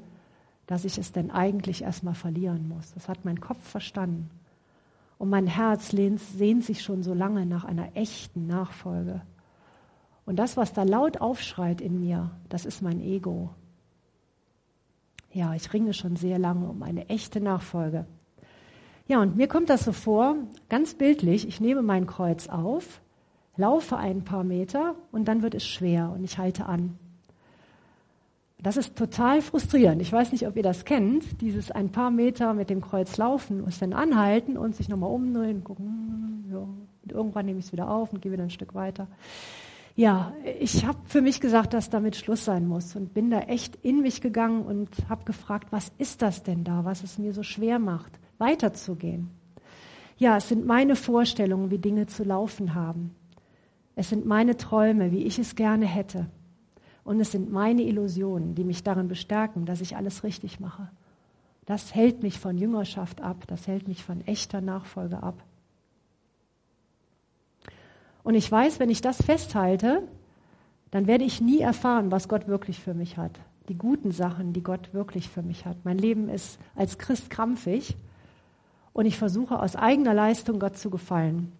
dass 0.66 0.84
ich 0.84 0.98
es 0.98 1.10
denn 1.10 1.32
eigentlich 1.32 1.82
erstmal 1.82 2.14
verlieren 2.14 2.68
muss. 2.68 2.92
Das 2.94 3.08
hat 3.08 3.24
mein 3.24 3.40
Kopf 3.40 3.62
verstanden. 3.68 4.30
Und 5.18 5.28
mein 5.28 5.48
Herz 5.48 5.90
sehnt 5.90 6.64
sich 6.64 6.82
schon 6.82 7.02
so 7.02 7.14
lange 7.14 7.44
nach 7.46 7.64
einer 7.64 7.96
echten 7.96 8.46
Nachfolge. 8.46 9.22
Und 10.26 10.36
das, 10.36 10.56
was 10.56 10.72
da 10.72 10.82
laut 10.82 11.20
aufschreit 11.20 11.80
in 11.80 12.00
mir, 12.00 12.30
das 12.48 12.64
ist 12.64 12.82
mein 12.82 13.00
Ego. 13.00 13.50
Ja, 15.32 15.54
ich 15.54 15.72
ringe 15.72 15.94
schon 15.94 16.16
sehr 16.16 16.38
lange 16.38 16.68
um 16.68 16.82
eine 16.82 17.08
echte 17.08 17.40
Nachfolge. 17.40 18.06
Ja, 19.06 19.20
und 19.20 19.36
mir 19.36 19.48
kommt 19.48 19.70
das 19.70 19.84
so 19.84 19.92
vor, 19.92 20.36
ganz 20.68 20.94
bildlich, 20.94 21.46
ich 21.48 21.60
nehme 21.60 21.82
mein 21.82 22.06
Kreuz 22.06 22.48
auf, 22.48 23.00
laufe 23.56 23.96
ein 23.96 24.24
paar 24.24 24.44
Meter 24.44 24.94
und 25.10 25.26
dann 25.26 25.42
wird 25.42 25.54
es 25.54 25.66
schwer 25.66 26.12
und 26.14 26.22
ich 26.22 26.38
halte 26.38 26.66
an. 26.66 26.96
Das 28.62 28.76
ist 28.76 28.94
total 28.96 29.40
frustrierend. 29.40 30.02
Ich 30.02 30.12
weiß 30.12 30.32
nicht, 30.32 30.46
ob 30.46 30.56
ihr 30.56 30.62
das 30.62 30.84
kennt, 30.84 31.40
dieses 31.40 31.70
ein 31.70 31.90
paar 31.90 32.10
Meter 32.10 32.52
mit 32.52 32.68
dem 32.68 32.82
Kreuz 32.82 33.16
laufen 33.16 33.62
und 33.62 33.80
dann 33.80 33.94
anhalten 33.94 34.58
und 34.58 34.76
sich 34.76 34.88
nochmal 34.88 35.10
umdrehen 35.10 35.64
gucken, 35.64 36.44
ja, 36.50 36.58
und 36.58 37.12
irgendwann 37.12 37.46
nehme 37.46 37.58
ich 37.58 37.66
es 37.66 37.72
wieder 37.72 37.90
auf 37.90 38.12
und 38.12 38.20
gehe 38.20 38.32
wieder 38.32 38.42
ein 38.42 38.50
Stück 38.50 38.74
weiter. 38.74 39.06
Ja, 39.96 40.32
ich 40.58 40.86
habe 40.86 40.98
für 41.04 41.20
mich 41.20 41.40
gesagt, 41.40 41.74
dass 41.74 41.90
damit 41.90 42.16
Schluss 42.16 42.44
sein 42.44 42.66
muss 42.66 42.96
und 42.96 43.12
bin 43.12 43.30
da 43.30 43.40
echt 43.40 43.76
in 43.76 44.00
mich 44.00 44.20
gegangen 44.20 44.62
und 44.62 44.88
habe 45.08 45.24
gefragt, 45.24 45.68
was 45.70 45.92
ist 45.98 46.22
das 46.22 46.42
denn 46.42 46.64
da, 46.64 46.84
was 46.84 47.02
es 47.02 47.18
mir 47.18 47.32
so 47.32 47.42
schwer 47.42 47.78
macht, 47.78 48.18
weiterzugehen. 48.38 49.30
Ja, 50.16 50.36
es 50.36 50.48
sind 50.48 50.66
meine 50.66 50.96
Vorstellungen, 50.96 51.70
wie 51.70 51.78
Dinge 51.78 52.06
zu 52.06 52.24
laufen 52.24 52.74
haben. 52.74 53.14
Es 53.96 54.10
sind 54.10 54.26
meine 54.26 54.56
Träume, 54.56 55.12
wie 55.12 55.24
ich 55.24 55.38
es 55.38 55.56
gerne 55.56 55.86
hätte. 55.86 56.26
Und 57.04 57.20
es 57.20 57.32
sind 57.32 57.50
meine 57.50 57.82
Illusionen, 57.82 58.54
die 58.54 58.64
mich 58.64 58.82
darin 58.82 59.08
bestärken, 59.08 59.66
dass 59.66 59.80
ich 59.80 59.96
alles 59.96 60.22
richtig 60.22 60.60
mache. 60.60 60.90
Das 61.66 61.94
hält 61.94 62.22
mich 62.22 62.38
von 62.38 62.58
Jüngerschaft 62.58 63.20
ab, 63.20 63.44
das 63.46 63.66
hält 63.66 63.88
mich 63.88 64.04
von 64.04 64.20
echter 64.26 64.60
Nachfolge 64.60 65.22
ab. 65.22 65.42
Und 68.22 68.34
ich 68.34 68.50
weiß, 68.50 68.80
wenn 68.80 68.90
ich 68.90 69.00
das 69.00 69.22
festhalte, 69.22 70.02
dann 70.90 71.06
werde 71.06 71.24
ich 71.24 71.40
nie 71.40 71.60
erfahren, 71.60 72.10
was 72.10 72.28
Gott 72.28 72.48
wirklich 72.48 72.80
für 72.80 72.94
mich 72.94 73.16
hat. 73.16 73.40
Die 73.68 73.78
guten 73.78 74.10
Sachen, 74.10 74.52
die 74.52 74.62
Gott 74.62 74.92
wirklich 74.92 75.28
für 75.28 75.42
mich 75.42 75.64
hat. 75.64 75.76
Mein 75.84 75.98
Leben 75.98 76.28
ist 76.28 76.58
als 76.74 76.98
Christ 76.98 77.30
krampfig 77.30 77.96
und 78.92 79.06
ich 79.06 79.16
versuche 79.16 79.60
aus 79.60 79.76
eigener 79.76 80.14
Leistung 80.14 80.58
Gott 80.58 80.76
zu 80.76 80.90
gefallen. 80.90 81.52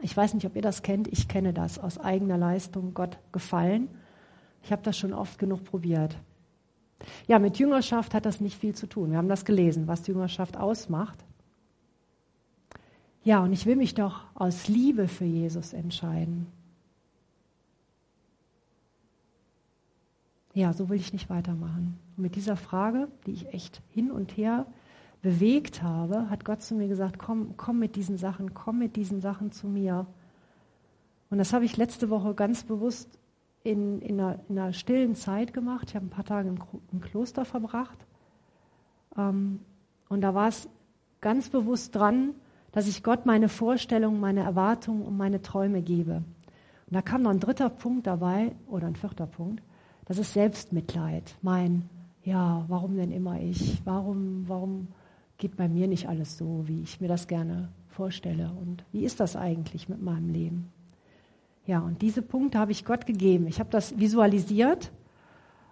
Ich 0.00 0.16
weiß 0.16 0.34
nicht, 0.34 0.44
ob 0.44 0.56
ihr 0.56 0.62
das 0.62 0.82
kennt. 0.82 1.08
Ich 1.08 1.28
kenne 1.28 1.52
das, 1.52 1.78
aus 1.78 1.98
eigener 1.98 2.36
Leistung 2.36 2.92
Gott 2.92 3.18
gefallen. 3.32 3.88
Ich 4.62 4.72
habe 4.72 4.82
das 4.82 4.98
schon 4.98 5.12
oft 5.12 5.38
genug 5.38 5.64
probiert. 5.64 6.16
Ja, 7.26 7.38
mit 7.38 7.58
Jüngerschaft 7.58 8.14
hat 8.14 8.26
das 8.26 8.40
nicht 8.40 8.58
viel 8.58 8.74
zu 8.74 8.88
tun. 8.88 9.10
Wir 9.10 9.18
haben 9.18 9.28
das 9.28 9.44
gelesen, 9.44 9.86
was 9.86 10.06
Jüngerschaft 10.06 10.56
ausmacht. 10.56 11.24
Ja, 13.26 13.40
und 13.40 13.52
ich 13.52 13.66
will 13.66 13.74
mich 13.74 13.92
doch 13.94 14.22
aus 14.34 14.68
Liebe 14.68 15.08
für 15.08 15.24
Jesus 15.24 15.72
entscheiden. 15.72 16.46
Ja, 20.54 20.72
so 20.72 20.88
will 20.88 21.00
ich 21.00 21.12
nicht 21.12 21.28
weitermachen. 21.28 21.98
Und 22.16 22.22
mit 22.22 22.36
dieser 22.36 22.54
Frage, 22.54 23.08
die 23.26 23.32
ich 23.32 23.52
echt 23.52 23.82
hin 23.90 24.12
und 24.12 24.36
her 24.36 24.64
bewegt 25.22 25.82
habe, 25.82 26.30
hat 26.30 26.44
Gott 26.44 26.62
zu 26.62 26.76
mir 26.76 26.86
gesagt, 26.86 27.18
komm, 27.18 27.56
komm 27.56 27.80
mit 27.80 27.96
diesen 27.96 28.16
Sachen, 28.16 28.54
komm 28.54 28.78
mit 28.78 28.94
diesen 28.94 29.20
Sachen 29.20 29.50
zu 29.50 29.66
mir. 29.66 30.06
Und 31.28 31.38
das 31.38 31.52
habe 31.52 31.64
ich 31.64 31.76
letzte 31.76 32.10
Woche 32.10 32.32
ganz 32.32 32.62
bewusst 32.62 33.18
in, 33.64 34.00
in, 34.02 34.20
einer, 34.20 34.38
in 34.48 34.56
einer 34.56 34.72
stillen 34.72 35.16
Zeit 35.16 35.52
gemacht. 35.52 35.88
Ich 35.88 35.96
habe 35.96 36.06
ein 36.06 36.10
paar 36.10 36.24
Tage 36.24 36.48
im, 36.48 36.58
im 36.92 37.00
Kloster 37.00 37.44
verbracht. 37.44 37.98
Ähm, 39.18 39.58
und 40.08 40.20
da 40.20 40.32
war 40.32 40.46
es 40.46 40.68
ganz 41.20 41.48
bewusst 41.48 41.96
dran, 41.96 42.36
dass 42.72 42.88
ich 42.88 43.02
Gott 43.02 43.26
meine 43.26 43.48
Vorstellungen, 43.48 44.20
meine 44.20 44.40
Erwartungen 44.40 45.02
und 45.02 45.16
meine 45.16 45.42
Träume 45.42 45.82
gebe. 45.82 46.16
Und 46.16 46.94
da 46.94 47.02
kam 47.02 47.22
noch 47.22 47.30
ein 47.30 47.40
dritter 47.40 47.68
Punkt 47.68 48.06
dabei, 48.06 48.52
oder 48.68 48.86
ein 48.86 48.96
vierter 48.96 49.26
Punkt, 49.26 49.62
das 50.04 50.18
ist 50.18 50.34
Selbstmitleid. 50.34 51.34
Mein, 51.42 51.88
ja, 52.22 52.64
warum 52.68 52.96
denn 52.96 53.10
immer 53.10 53.40
ich? 53.40 53.80
Warum, 53.84 54.44
warum 54.46 54.88
geht 55.38 55.56
bei 55.56 55.68
mir 55.68 55.88
nicht 55.88 56.08
alles 56.08 56.38
so, 56.38 56.64
wie 56.66 56.82
ich 56.82 57.00
mir 57.00 57.08
das 57.08 57.26
gerne 57.26 57.68
vorstelle? 57.88 58.52
Und 58.60 58.84
wie 58.92 59.04
ist 59.04 59.20
das 59.20 59.36
eigentlich 59.36 59.88
mit 59.88 60.00
meinem 60.02 60.30
Leben? 60.30 60.70
Ja, 61.66 61.80
und 61.80 62.02
diese 62.02 62.22
Punkte 62.22 62.58
habe 62.58 62.70
ich 62.70 62.84
Gott 62.84 63.06
gegeben. 63.06 63.48
Ich 63.48 63.58
habe 63.58 63.70
das 63.70 63.98
visualisiert 63.98 64.92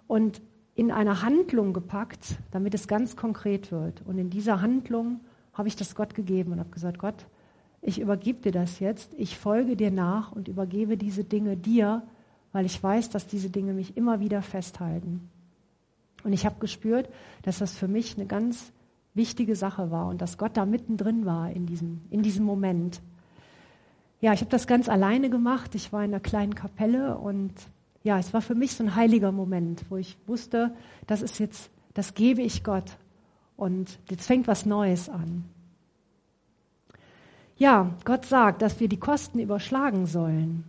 und 0.09 0.43
in 0.75 0.91
eine 0.91 1.23
Handlung 1.23 1.73
gepackt, 1.73 2.37
damit 2.51 2.75
es 2.75 2.89
ganz 2.89 3.15
konkret 3.15 3.71
wird. 3.71 4.03
Und 4.05 4.19
in 4.19 4.31
dieser 4.31 4.61
Handlung 4.61 5.21
habe 5.55 5.69
ich 5.69 5.77
das 5.77 5.95
Gott 5.95 6.15
gegeben 6.15 6.53
und 6.53 6.59
habe 6.59 6.71
gesagt, 6.71 6.99
Gott, 6.99 7.27
ich 7.81 8.01
übergebe 8.01 8.41
dir 8.41 8.53
das 8.53 8.81
jetzt, 8.81 9.15
ich 9.17 9.39
folge 9.39 9.77
dir 9.77 9.91
nach 9.91 10.33
und 10.33 10.49
übergebe 10.49 10.97
diese 10.97 11.25
Dinge 11.25 11.57
dir, 11.57 12.03
weil 12.53 12.67
ich 12.67 12.83
weiß, 12.83 13.11
dass 13.11 13.27
diese 13.27 13.51
Dinge 13.51 13.73
mich 13.73 13.97
immer 13.97 14.21
wieder 14.21 14.43
festhalten. 14.43 15.29
Und 16.23 16.33
ich 16.33 16.47
habe 16.47 16.57
gespürt, 16.59 17.09
dass 17.43 17.59
das 17.59 17.77
für 17.77 17.89
mich 17.89 18.17
eine 18.17 18.27
ganz 18.27 18.73
wichtige 19.13 19.55
Sache 19.55 19.91
war 19.91 20.09
und 20.09 20.23
dass 20.23 20.39
Gott 20.39 20.57
da 20.57 20.65
mittendrin 20.65 21.27
war 21.27 21.51
in 21.51 21.67
diesem, 21.67 22.01
in 22.11 22.23
diesem 22.23 22.45
Moment. 22.45 23.01
Ja, 24.21 24.33
ich 24.33 24.41
habe 24.41 24.51
das 24.51 24.67
ganz 24.67 24.89
alleine 24.89 25.29
gemacht. 25.29 25.75
Ich 25.75 25.93
war 25.93 26.03
in 26.03 26.13
einer 26.13 26.21
kleinen 26.21 26.55
Kapelle 26.55 27.19
und 27.19 27.53
ja, 28.03 28.19
es 28.19 28.33
war 28.33 28.41
für 28.41 28.55
mich 28.55 28.75
so 28.75 28.83
ein 28.83 28.95
heiliger 28.95 29.33
Moment, 29.33 29.85
wo 29.91 29.97
ich 29.97 30.17
wusste, 30.27 30.75
das 31.07 31.23
ist 31.23 31.39
jetzt, 31.39 31.71
das 31.93 32.15
gebe 32.15 32.41
ich 32.41 32.65
Gott 32.65 32.97
und 33.57 33.99
jetzt 34.11 34.27
fängt 34.27 34.49
was 34.49 34.67
Neues 34.67 35.09
an. 35.09 35.45
Ja, 37.57 37.91
Gott 38.05 38.27
sagt, 38.27 38.63
dass 38.63 38.81
wir 38.81 38.89
die 38.89 38.99
Kosten 38.99 39.39
überschlagen 39.39 40.07
sollen. 40.07 40.65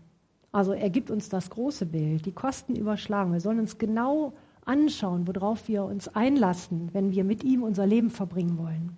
Also 0.52 0.72
er 0.72 0.90
gibt 0.90 1.10
uns 1.10 1.30
das 1.30 1.50
große 1.50 1.86
Bild, 1.86 2.26
die 2.26 2.32
Kosten 2.32 2.76
überschlagen. 2.76 3.34
Wir 3.34 3.42
sollen 3.42 3.60
uns 3.60 3.78
genau 3.78 4.34
anschauen, 4.66 5.28
worauf 5.28 5.68
wir 5.68 5.84
uns 5.84 6.08
einlassen, 6.10 6.90
wenn 6.94 7.12
wir 7.12 7.24
mit 7.24 7.44
ihm 7.44 7.64
unser 7.64 7.86
Leben 7.86 8.10
verbringen 8.10 8.58
wollen. 8.58 8.96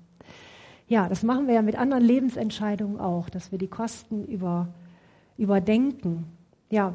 Ja, 0.88 1.10
das 1.10 1.23
machen 1.23 1.47
wir 1.47 1.56
ja 1.56 1.62
mit 1.62 1.78
anderen 1.78 2.04
Lebensentscheidungen 2.04 3.00
auch, 3.00 3.30
dass 3.30 3.52
wir 3.52 3.60
die 3.60 3.67
Kosten 3.67 4.23
über, 4.26 4.69
überdenken. 5.38 6.26
Ja, 6.69 6.93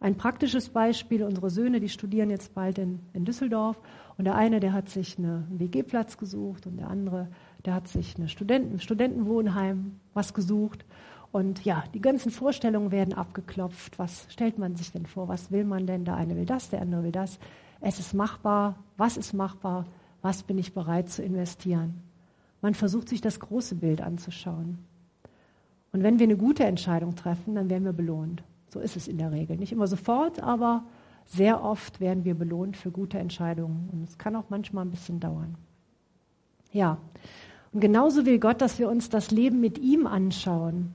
ein 0.00 0.16
praktisches 0.16 0.68
Beispiel, 0.68 1.22
unsere 1.22 1.48
Söhne, 1.48 1.80
die 1.80 1.88
studieren 1.88 2.28
jetzt 2.28 2.54
bald 2.54 2.78
in, 2.78 3.00
in 3.14 3.24
Düsseldorf 3.24 3.78
und 4.16 4.24
der 4.24 4.36
eine, 4.36 4.60
der 4.60 4.72
hat 4.72 4.88
sich 4.88 5.18
eine, 5.18 5.44
einen 5.48 5.58
WG-Platz 5.58 6.18
gesucht 6.18 6.66
und 6.66 6.76
der 6.76 6.88
andere, 6.88 7.28
der 7.64 7.74
hat 7.74 7.88
sich 7.88 8.16
eine 8.16 8.28
Studenten, 8.28 8.78
Studentenwohnheim 8.78 9.98
was 10.12 10.34
gesucht. 10.34 10.84
Und 11.32 11.64
ja, 11.64 11.82
die 11.92 12.00
ganzen 12.00 12.30
Vorstellungen 12.30 12.92
werden 12.92 13.12
abgeklopft. 13.12 13.98
Was 13.98 14.26
stellt 14.28 14.56
man 14.56 14.76
sich 14.76 14.92
denn 14.92 15.06
vor? 15.06 15.26
Was 15.26 15.50
will 15.50 15.64
man 15.64 15.86
denn? 15.86 16.04
Der 16.04 16.14
eine 16.14 16.36
will 16.36 16.46
das, 16.46 16.70
der 16.70 16.80
andere 16.80 17.02
will 17.02 17.12
das. 17.12 17.40
Es 17.80 17.98
ist 17.98 18.14
machbar. 18.14 18.76
Was 18.96 19.16
ist 19.16 19.32
machbar? 19.32 19.84
Was 20.22 20.44
bin 20.44 20.58
ich 20.58 20.74
bereit 20.74 21.08
zu 21.08 21.22
investieren? 21.24 22.02
Man 22.62 22.74
versucht 22.74 23.08
sich 23.08 23.20
das 23.20 23.40
große 23.40 23.74
Bild 23.74 24.00
anzuschauen. 24.00 24.78
Und 25.92 26.02
wenn 26.02 26.18
wir 26.18 26.24
eine 26.24 26.36
gute 26.36 26.64
Entscheidung 26.64 27.16
treffen, 27.16 27.56
dann 27.56 27.68
werden 27.68 27.84
wir 27.84 27.92
belohnt. 27.92 28.44
So 28.68 28.80
ist 28.80 28.96
es 28.96 29.08
in 29.08 29.18
der 29.18 29.32
Regel. 29.32 29.56
Nicht 29.56 29.72
immer 29.72 29.86
sofort, 29.86 30.40
aber 30.40 30.84
sehr 31.26 31.62
oft 31.62 32.00
werden 32.00 32.24
wir 32.24 32.34
belohnt 32.34 32.76
für 32.76 32.90
gute 32.90 33.18
Entscheidungen 33.18 33.88
und 33.92 34.08
es 34.08 34.18
kann 34.18 34.36
auch 34.36 34.50
manchmal 34.50 34.84
ein 34.84 34.90
bisschen 34.90 35.20
dauern. 35.20 35.56
Ja, 36.72 36.98
und 37.72 37.80
genauso 37.80 38.26
will 38.26 38.38
Gott, 38.38 38.60
dass 38.60 38.78
wir 38.78 38.88
uns 38.88 39.08
das 39.08 39.30
Leben 39.30 39.60
mit 39.60 39.78
ihm 39.78 40.06
anschauen 40.06 40.94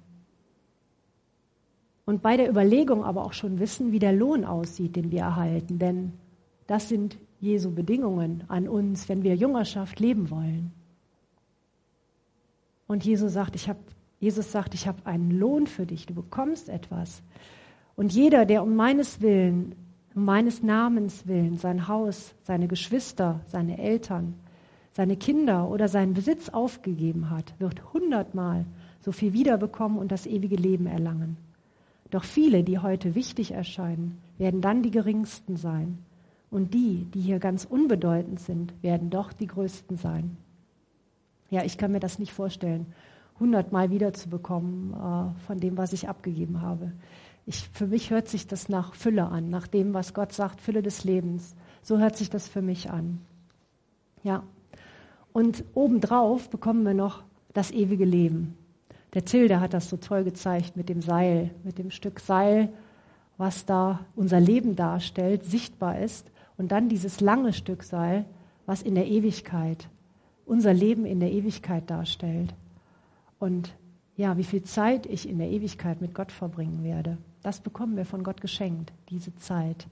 und 2.05 2.21
bei 2.21 2.37
der 2.37 2.49
Überlegung 2.49 3.03
aber 3.03 3.25
auch 3.25 3.33
schon 3.33 3.59
wissen, 3.59 3.91
wie 3.91 3.99
der 3.99 4.13
Lohn 4.13 4.45
aussieht, 4.45 4.95
den 4.95 5.11
wir 5.11 5.21
erhalten, 5.21 5.79
denn 5.79 6.13
das 6.67 6.89
sind 6.89 7.17
Jesu 7.39 7.71
Bedingungen 7.71 8.43
an 8.47 8.67
uns, 8.67 9.09
wenn 9.09 9.23
wir 9.23 9.35
Jüngerschaft 9.35 9.99
leben 9.99 10.29
wollen. 10.29 10.71
Und 12.87 13.05
Jesus 13.05 13.33
sagt, 13.33 13.55
ich 13.55 13.69
habe 13.69 13.79
Jesus 14.19 14.51
sagt, 14.51 14.73
ich 14.73 14.87
habe 14.87 15.05
einen 15.05 15.31
Lohn 15.31 15.67
für 15.67 15.85
dich, 15.85 16.05
du 16.05 16.13
bekommst 16.13 16.69
etwas. 16.69 17.21
Und 17.95 18.13
jeder, 18.13 18.45
der 18.45 18.63
um 18.63 18.75
meines 18.75 19.21
Willen 19.21 19.75
um 20.19 20.25
meines 20.25 20.61
Namens 20.61 21.27
willen 21.27 21.57
sein 21.57 21.87
Haus, 21.87 22.35
seine 22.43 22.67
Geschwister, 22.67 23.39
seine 23.45 23.77
Eltern, 23.77 24.33
seine 24.91 25.15
Kinder 25.15 25.69
oder 25.69 25.87
seinen 25.87 26.13
Besitz 26.13 26.49
aufgegeben 26.49 27.29
hat, 27.29 27.53
wird 27.57 27.93
hundertmal 27.93 28.65
so 28.99 29.13
viel 29.13 29.31
wiederbekommen 29.31 29.97
und 29.97 30.11
das 30.11 30.25
ewige 30.25 30.57
Leben 30.57 30.87
erlangen. 30.87 31.37
Doch 32.11 32.25
viele, 32.25 32.65
die 32.65 32.79
heute 32.79 33.15
wichtig 33.15 33.51
erscheinen, 33.51 34.17
werden 34.37 34.59
dann 34.59 34.83
die 34.83 34.91
geringsten 34.91 35.55
sein. 35.55 35.99
Und 36.51 36.73
die, 36.73 37.05
die 37.13 37.21
hier 37.21 37.39
ganz 37.39 37.63
unbedeutend 37.63 38.41
sind, 38.41 38.73
werden 38.81 39.09
doch 39.09 39.31
die 39.31 39.47
größten 39.47 39.95
sein. 39.95 40.35
Ja, 41.49 41.63
ich 41.63 41.77
kann 41.77 41.93
mir 41.93 42.01
das 42.01 42.19
nicht 42.19 42.33
vorstellen, 42.33 42.87
hundertmal 43.39 43.89
wiederzubekommen 43.89 44.91
äh, 44.91 45.39
von 45.45 45.59
dem, 45.61 45.77
was 45.77 45.93
ich 45.93 46.09
abgegeben 46.09 46.61
habe. 46.61 46.91
Ich, 47.49 47.67
für 47.73 47.87
mich 47.87 48.11
hört 48.11 48.27
sich 48.27 48.45
das 48.45 48.69
nach 48.69 48.93
Fülle 48.93 49.25
an, 49.25 49.49
nach 49.49 49.65
dem, 49.65 49.95
was 49.95 50.13
Gott 50.13 50.33
sagt, 50.33 50.61
Fülle 50.61 50.83
des 50.83 51.03
Lebens. 51.03 51.55
So 51.81 51.97
hört 51.97 52.15
sich 52.15 52.29
das 52.29 52.47
für 52.47 52.61
mich 52.61 52.91
an. 52.91 53.21
Ja. 54.21 54.43
Und 55.33 55.63
obendrauf 55.73 56.51
bekommen 56.51 56.83
wir 56.83 56.93
noch 56.93 57.23
das 57.55 57.71
ewige 57.71 58.05
Leben. 58.05 58.55
Der 59.15 59.25
Tilde 59.25 59.61
hat 59.61 59.73
das 59.73 59.89
so 59.89 59.97
toll 59.97 60.23
gezeigt 60.25 60.77
mit 60.77 60.89
dem 60.89 61.01
Seil, 61.01 61.49
mit 61.63 61.79
dem 61.79 61.89
Stück 61.89 62.19
Seil, 62.19 62.69
was 63.37 63.65
da 63.65 64.05
unser 64.15 64.39
Leben 64.39 64.75
darstellt, 64.75 65.43
sichtbar 65.43 65.97
ist. 65.97 66.29
Und 66.55 66.71
dann 66.71 66.87
dieses 66.87 67.19
lange 67.19 67.51
Stück 67.51 67.81
Seil, 67.81 68.25
was 68.67 68.83
in 68.83 68.93
der 68.93 69.07
Ewigkeit, 69.07 69.89
unser 70.45 70.75
Leben 70.75 71.03
in 71.03 71.19
der 71.19 71.31
Ewigkeit 71.31 71.89
darstellt. 71.89 72.53
Und 73.39 73.73
ja, 74.17 74.37
wie 74.37 74.43
viel 74.43 74.61
Zeit 74.61 75.07
ich 75.07 75.27
in 75.27 75.39
der 75.39 75.49
Ewigkeit 75.49 75.99
mit 75.99 76.13
Gott 76.13 76.31
verbringen 76.31 76.83
werde, 76.83 77.17
das 77.43 77.61
bekommen 77.61 77.95
wir 77.95 78.05
von 78.05 78.23
Gott 78.23 78.41
geschenkt, 78.41 78.91
diese 79.09 79.35
Zeit. 79.37 79.87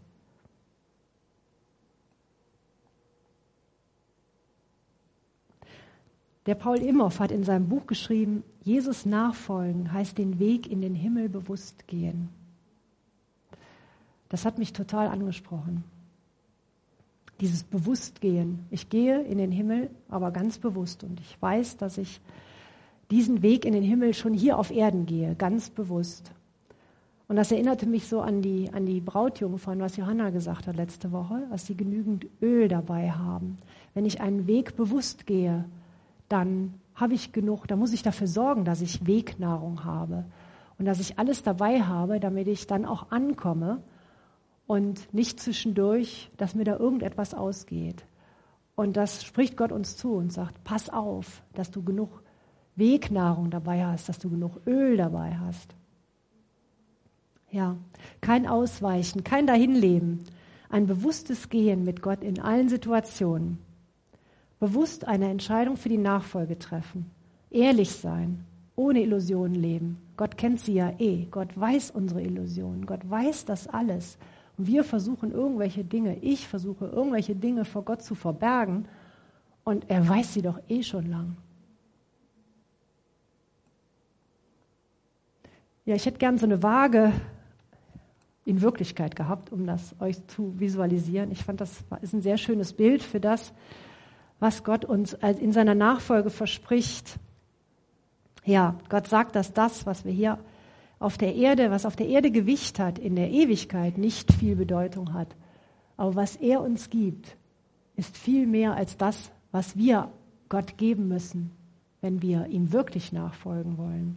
Der 6.47 6.55
Paul 6.55 6.77
Imhoff 6.77 7.19
hat 7.19 7.31
in 7.31 7.43
seinem 7.43 7.67
Buch 7.67 7.87
geschrieben, 7.87 8.43
Jesus 8.63 9.05
nachfolgen 9.05 9.91
heißt 9.91 10.17
den 10.17 10.39
Weg 10.39 10.71
in 10.71 10.81
den 10.81 10.95
Himmel 10.95 11.27
bewusst 11.27 11.87
gehen. 11.87 12.29
Das 14.29 14.45
hat 14.45 14.57
mich 14.57 14.71
total 14.71 15.07
angesprochen. 15.07 15.83
Dieses 17.41 17.63
Bewusstgehen. 17.63 18.65
Ich 18.71 18.89
gehe 18.89 19.21
in 19.21 19.37
den 19.37 19.51
Himmel, 19.51 19.89
aber 20.09 20.31
ganz 20.31 20.57
bewusst. 20.57 21.03
Und 21.03 21.19
ich 21.19 21.41
weiß, 21.41 21.77
dass 21.77 21.97
ich 21.97 22.21
diesen 23.11 23.41
Weg 23.41 23.65
in 23.65 23.73
den 23.73 23.83
Himmel 23.83 24.13
schon 24.13 24.33
hier 24.33 24.57
auf 24.57 24.71
Erden 24.71 25.05
gehe, 25.05 25.35
ganz 25.35 25.69
bewusst. 25.69 26.31
Und 27.27 27.35
das 27.35 27.51
erinnerte 27.51 27.85
mich 27.85 28.07
so 28.07 28.21
an 28.21 28.41
die, 28.41 28.71
an 28.71 28.85
die 28.85 29.01
Brautjungfern, 29.01 29.79
was 29.79 29.97
Johanna 29.97 30.29
gesagt 30.29 30.67
hat 30.67 30.77
letzte 30.77 31.11
Woche, 31.11 31.45
dass 31.49 31.65
sie 31.65 31.75
genügend 31.75 32.25
Öl 32.41 32.69
dabei 32.69 33.11
haben. 33.11 33.57
Wenn 33.93 34.05
ich 34.05 34.21
einen 34.21 34.47
Weg 34.47 34.77
bewusst 34.77 35.25
gehe, 35.25 35.65
dann 36.29 36.75
habe 36.95 37.13
ich 37.13 37.33
genug, 37.33 37.67
da 37.67 37.75
muss 37.75 37.93
ich 37.93 38.01
dafür 38.01 38.27
sorgen, 38.27 38.63
dass 38.63 38.81
ich 38.81 39.05
Wegnahrung 39.05 39.83
habe 39.83 40.25
und 40.79 40.85
dass 40.85 40.99
ich 40.99 41.19
alles 41.19 41.43
dabei 41.43 41.81
habe, 41.81 42.19
damit 42.19 42.47
ich 42.47 42.65
dann 42.65 42.85
auch 42.85 43.11
ankomme 43.11 43.83
und 44.65 45.13
nicht 45.13 45.39
zwischendurch, 45.39 46.31
dass 46.37 46.55
mir 46.55 46.63
da 46.63 46.77
irgendetwas 46.77 47.33
ausgeht. 47.33 48.05
Und 48.75 48.95
das 48.95 49.23
spricht 49.23 49.57
Gott 49.57 49.71
uns 49.71 49.97
zu 49.97 50.13
und 50.13 50.31
sagt, 50.31 50.63
pass 50.63 50.89
auf, 50.89 51.41
dass 51.55 51.71
du 51.71 51.83
genug 51.83 52.21
Wegnahrung 52.75 53.49
dabei 53.49 53.85
hast, 53.85 54.07
dass 54.07 54.19
du 54.19 54.29
genug 54.29 54.61
Öl 54.65 54.97
dabei 54.97 55.35
hast. 55.37 55.75
Ja, 57.49 57.77
kein 58.21 58.45
Ausweichen, 58.45 59.23
kein 59.23 59.47
Dahinleben, 59.47 60.25
ein 60.69 60.85
bewusstes 60.85 61.49
Gehen 61.49 61.85
mit 61.85 62.01
Gott 62.01 62.23
in 62.23 62.39
allen 62.39 62.67
Situationen 62.69 63.59
bewusst 64.59 65.07
eine 65.07 65.29
Entscheidung 65.29 65.77
für 65.77 65.89
die 65.89 65.97
Nachfolge 65.97 66.57
treffen, 66.57 67.09
ehrlich 67.49 67.91
sein, 67.91 68.43
ohne 68.75 69.01
Illusionen 69.01 69.55
leben. 69.55 69.97
Gott 70.17 70.37
kennt 70.37 70.59
sie 70.59 70.73
ja 70.73 70.93
eh. 70.99 71.25
Gott 71.25 71.57
weiß 71.59 71.91
unsere 71.91 72.21
Illusionen. 72.21 72.85
Gott 72.85 73.07
weiß 73.07 73.45
das 73.45 73.67
alles. 73.67 74.17
Und 74.57 74.67
wir 74.67 74.83
versuchen 74.83 75.31
irgendwelche 75.31 75.83
Dinge, 75.83 76.17
ich 76.19 76.47
versuche 76.47 76.85
irgendwelche 76.85 77.35
Dinge 77.35 77.65
vor 77.65 77.83
Gott 77.83 78.01
zu 78.01 78.15
verbergen 78.15 78.87
und 79.63 79.89
er 79.89 80.07
weiß 80.07 80.33
sie 80.33 80.41
doch 80.41 80.59
eh 80.69 80.81
schon 80.81 81.09
lang. 81.09 81.37
Ja, 85.85 85.95
ich 85.95 86.05
hätte 86.05 86.17
gern 86.17 86.37
so 86.37 86.45
eine 86.45 86.61
Waage 86.63 87.13
in 88.47 88.61
Wirklichkeit 88.61 89.15
gehabt, 89.17 89.51
um 89.51 89.65
das 89.65 89.93
euch 89.99 90.25
zu 90.27 90.57
visualisieren. 90.57 91.31
Ich 91.31 91.43
fand, 91.43 91.59
das 91.59 91.83
ist 92.01 92.13
ein 92.13 92.21
sehr 92.21 92.37
schönes 92.37 92.71
Bild 92.71 93.03
für 93.03 93.19
das, 93.19 93.53
was 94.39 94.63
Gott 94.63 94.85
uns 94.85 95.13
in 95.13 95.51
seiner 95.51 95.75
Nachfolge 95.75 96.29
verspricht. 96.29 97.19
Ja, 98.45 98.75
Gott 98.87 99.07
sagt, 99.07 99.35
dass 99.35 99.51
das, 99.51 99.85
was 99.85 100.05
wir 100.05 100.13
hier 100.13 100.39
auf 100.97 101.17
der 101.17 101.35
Erde, 101.35 101.71
was 101.71 101.85
auf 101.85 101.97
der 101.97 102.07
Erde 102.07 102.31
Gewicht 102.31 102.79
hat, 102.79 102.97
in 102.97 103.17
der 103.17 103.31
Ewigkeit 103.31 103.97
nicht 103.97 104.31
viel 104.31 104.55
Bedeutung 104.55 105.13
hat. 105.13 105.35
Aber 105.97 106.15
was 106.15 106.37
er 106.37 106.61
uns 106.61 106.89
gibt, 106.89 107.35
ist 107.97 108.15
viel 108.15 108.47
mehr 108.47 108.75
als 108.75 108.95
das, 108.95 109.31
was 109.51 109.75
wir 109.75 110.09
Gott 110.47 110.77
geben 110.77 111.09
müssen, 111.09 111.51
wenn 111.99 112.21
wir 112.21 112.47
ihm 112.47 112.71
wirklich 112.71 113.11
nachfolgen 113.11 113.77
wollen. 113.77 114.15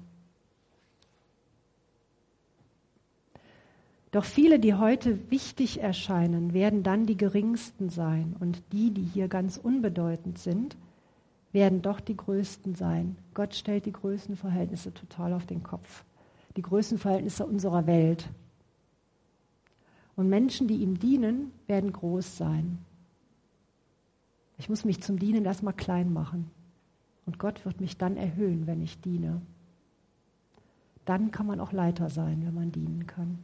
Doch 4.11 4.25
viele, 4.25 4.59
die 4.59 4.75
heute 4.75 5.31
wichtig 5.31 5.81
erscheinen, 5.81 6.53
werden 6.53 6.83
dann 6.83 7.07
die 7.07 7.17
geringsten 7.17 7.91
sein. 7.91 8.35
Und 8.41 8.61
die, 8.73 8.91
die 8.91 9.05
hier 9.05 9.29
ganz 9.29 9.57
unbedeutend 9.57 10.39
sind, 10.39 10.77
werden 11.53 11.83
doch 11.83 12.01
die 12.01 12.17
größten 12.17 12.75
sein. 12.75 13.17
Gott 13.35 13.55
stellt 13.55 13.87
die 13.87 13.93
Größenverhältnisse 13.93 14.93
total 14.93 15.33
auf 15.33 15.47
den 15.47 15.63
Kopf. 15.63 16.05
Die 16.57 16.63
Größenverhältnisse 16.63 17.47
unserer 17.47 17.87
Welt. 17.87 18.29
Und 20.17 20.29
Menschen, 20.29 20.67
die 20.67 20.83
ihm 20.83 20.99
dienen, 20.99 21.53
werden 21.69 21.93
groß 21.93 22.37
sein. 22.37 22.79
Ich 24.59 24.69
muss 24.69 24.85
mich 24.85 25.01
zum 25.03 25.19
Dienen 25.19 25.45
erstmal 25.45 25.73
klein 25.73 26.13
machen. 26.13 26.51
Und 27.27 27.39
Gott 27.39 27.65
wird 27.65 27.81
mich 27.81 27.97
dann 27.97 28.17
erhöhen, 28.17 28.67
wenn 28.67 28.83
ich 28.83 29.01
diene. 29.01 29.41
Dann 31.05 31.31
kann 31.31 31.47
man 31.47 31.61
auch 31.61 31.73
Leiter 31.73 32.11
sein, 32.11 32.45
wenn 32.45 32.55
man 32.55 32.73
dienen 32.73 33.07
kann. 33.07 33.39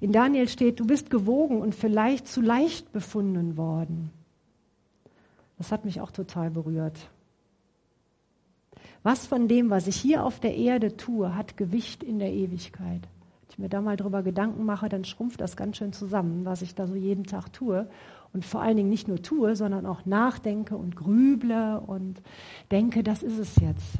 In 0.00 0.12
Daniel 0.12 0.48
steht, 0.48 0.80
du 0.80 0.86
bist 0.86 1.10
gewogen 1.10 1.60
und 1.60 1.74
vielleicht 1.74 2.26
zu 2.26 2.40
leicht 2.40 2.92
befunden 2.92 3.56
worden. 3.56 4.10
Das 5.58 5.72
hat 5.72 5.84
mich 5.84 6.00
auch 6.00 6.10
total 6.10 6.50
berührt. 6.50 7.08
Was 9.02 9.26
von 9.26 9.48
dem, 9.48 9.70
was 9.70 9.86
ich 9.86 9.96
hier 9.96 10.24
auf 10.24 10.40
der 10.40 10.56
Erde 10.56 10.96
tue, 10.96 11.34
hat 11.36 11.56
Gewicht 11.56 12.02
in 12.02 12.18
der 12.18 12.32
Ewigkeit? 12.32 13.02
Wenn 13.02 13.50
ich 13.50 13.58
mir 13.58 13.68
da 13.68 13.80
mal 13.80 13.96
drüber 13.96 14.22
Gedanken 14.22 14.64
mache, 14.64 14.88
dann 14.88 15.04
schrumpft 15.04 15.40
das 15.40 15.56
ganz 15.56 15.76
schön 15.76 15.92
zusammen, 15.92 16.44
was 16.44 16.62
ich 16.62 16.74
da 16.74 16.86
so 16.86 16.94
jeden 16.94 17.24
Tag 17.24 17.52
tue. 17.52 17.88
Und 18.32 18.44
vor 18.44 18.62
allen 18.62 18.76
Dingen 18.76 18.88
nicht 18.88 19.06
nur 19.06 19.22
tue, 19.22 19.54
sondern 19.54 19.86
auch 19.86 20.06
nachdenke 20.06 20.76
und 20.76 20.96
grüble 20.96 21.80
und 21.80 22.20
denke, 22.70 23.04
das 23.04 23.22
ist 23.22 23.38
es 23.38 23.56
jetzt. 23.56 23.94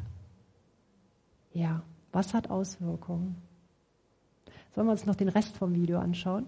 Ja, 1.53 1.83
was 2.11 2.35
hat 2.35 2.51
Auswirkungen? 2.51 3.37
Sollen 4.75 4.89
wir 4.89 4.93
uns 4.93 5.07
noch 5.07 5.15
den 5.15 5.29
Rest 5.29 5.57
vom 5.57 5.73
Video 5.73 5.99
anschauen? 5.99 6.47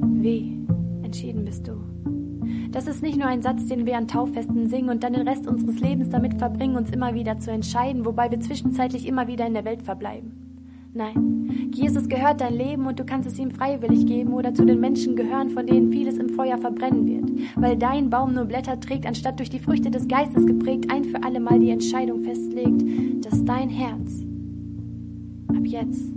Wie 0.00 0.64
entschieden 1.02 1.44
bist 1.44 1.66
du? 1.66 1.80
Das 2.70 2.86
ist 2.86 3.02
nicht 3.02 3.18
nur 3.18 3.26
ein 3.26 3.42
Satz, 3.42 3.66
den 3.66 3.84
wir 3.84 3.96
an 3.96 4.06
Tauffesten 4.06 4.68
singen 4.68 4.90
und 4.90 5.02
dann 5.02 5.14
den 5.14 5.26
Rest 5.26 5.48
unseres 5.48 5.80
Lebens 5.80 6.10
damit 6.10 6.38
verbringen, 6.38 6.76
uns 6.76 6.90
immer 6.90 7.14
wieder 7.14 7.40
zu 7.40 7.50
entscheiden, 7.50 8.04
wobei 8.04 8.30
wir 8.30 8.38
zwischenzeitlich 8.38 9.06
immer 9.06 9.26
wieder 9.26 9.46
in 9.46 9.54
der 9.54 9.64
Welt 9.64 9.82
verbleiben. 9.82 10.48
Nein, 10.94 11.70
Jesus 11.72 12.08
gehört 12.08 12.40
dein 12.40 12.54
Leben 12.54 12.86
und 12.86 12.98
du 12.98 13.04
kannst 13.04 13.28
es 13.28 13.38
ihm 13.38 13.50
freiwillig 13.50 14.06
geben 14.06 14.32
oder 14.34 14.54
zu 14.54 14.64
den 14.64 14.80
Menschen 14.80 15.16
gehören, 15.16 15.50
von 15.50 15.66
denen 15.66 15.92
vieles 15.92 16.18
im 16.18 16.28
Feuer 16.28 16.58
verbrennen 16.58 17.06
wird. 17.06 17.56
Weil 17.56 17.76
dein 17.76 18.08
Baum 18.08 18.34
nur 18.34 18.44
Blätter 18.44 18.78
trägt, 18.78 19.06
anstatt 19.06 19.38
durch 19.38 19.50
die 19.50 19.58
Früchte 19.58 19.90
des 19.90 20.06
Geistes 20.06 20.46
geprägt, 20.46 20.90
ein 20.90 21.04
für 21.04 21.22
alle 21.22 21.40
Mal 21.40 21.58
die 21.58 21.70
Entscheidung 21.70 22.22
festlegt, 22.22 22.82
dass 23.24 23.44
dein 23.44 23.68
Herz 23.68 24.27
ab 25.48 25.64
jetzt 25.64 26.12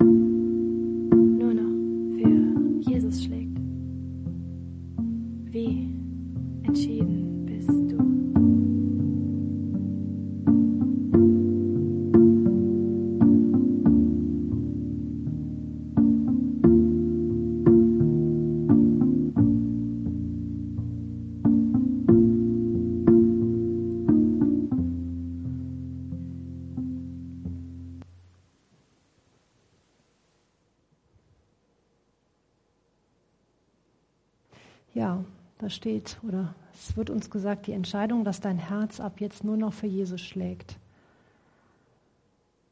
steht, 35.72 36.18
oder 36.28 36.56
es 36.74 36.96
wird 36.96 37.10
uns 37.10 37.30
gesagt, 37.30 37.68
die 37.68 37.74
Entscheidung, 37.74 38.24
dass 38.24 38.40
dein 38.40 38.58
Herz 38.58 39.00
ab 39.00 39.20
jetzt 39.20 39.44
nur 39.44 39.58
noch 39.58 39.74
für 39.74 39.88
Jesus 39.88 40.22
schlägt. 40.22 40.78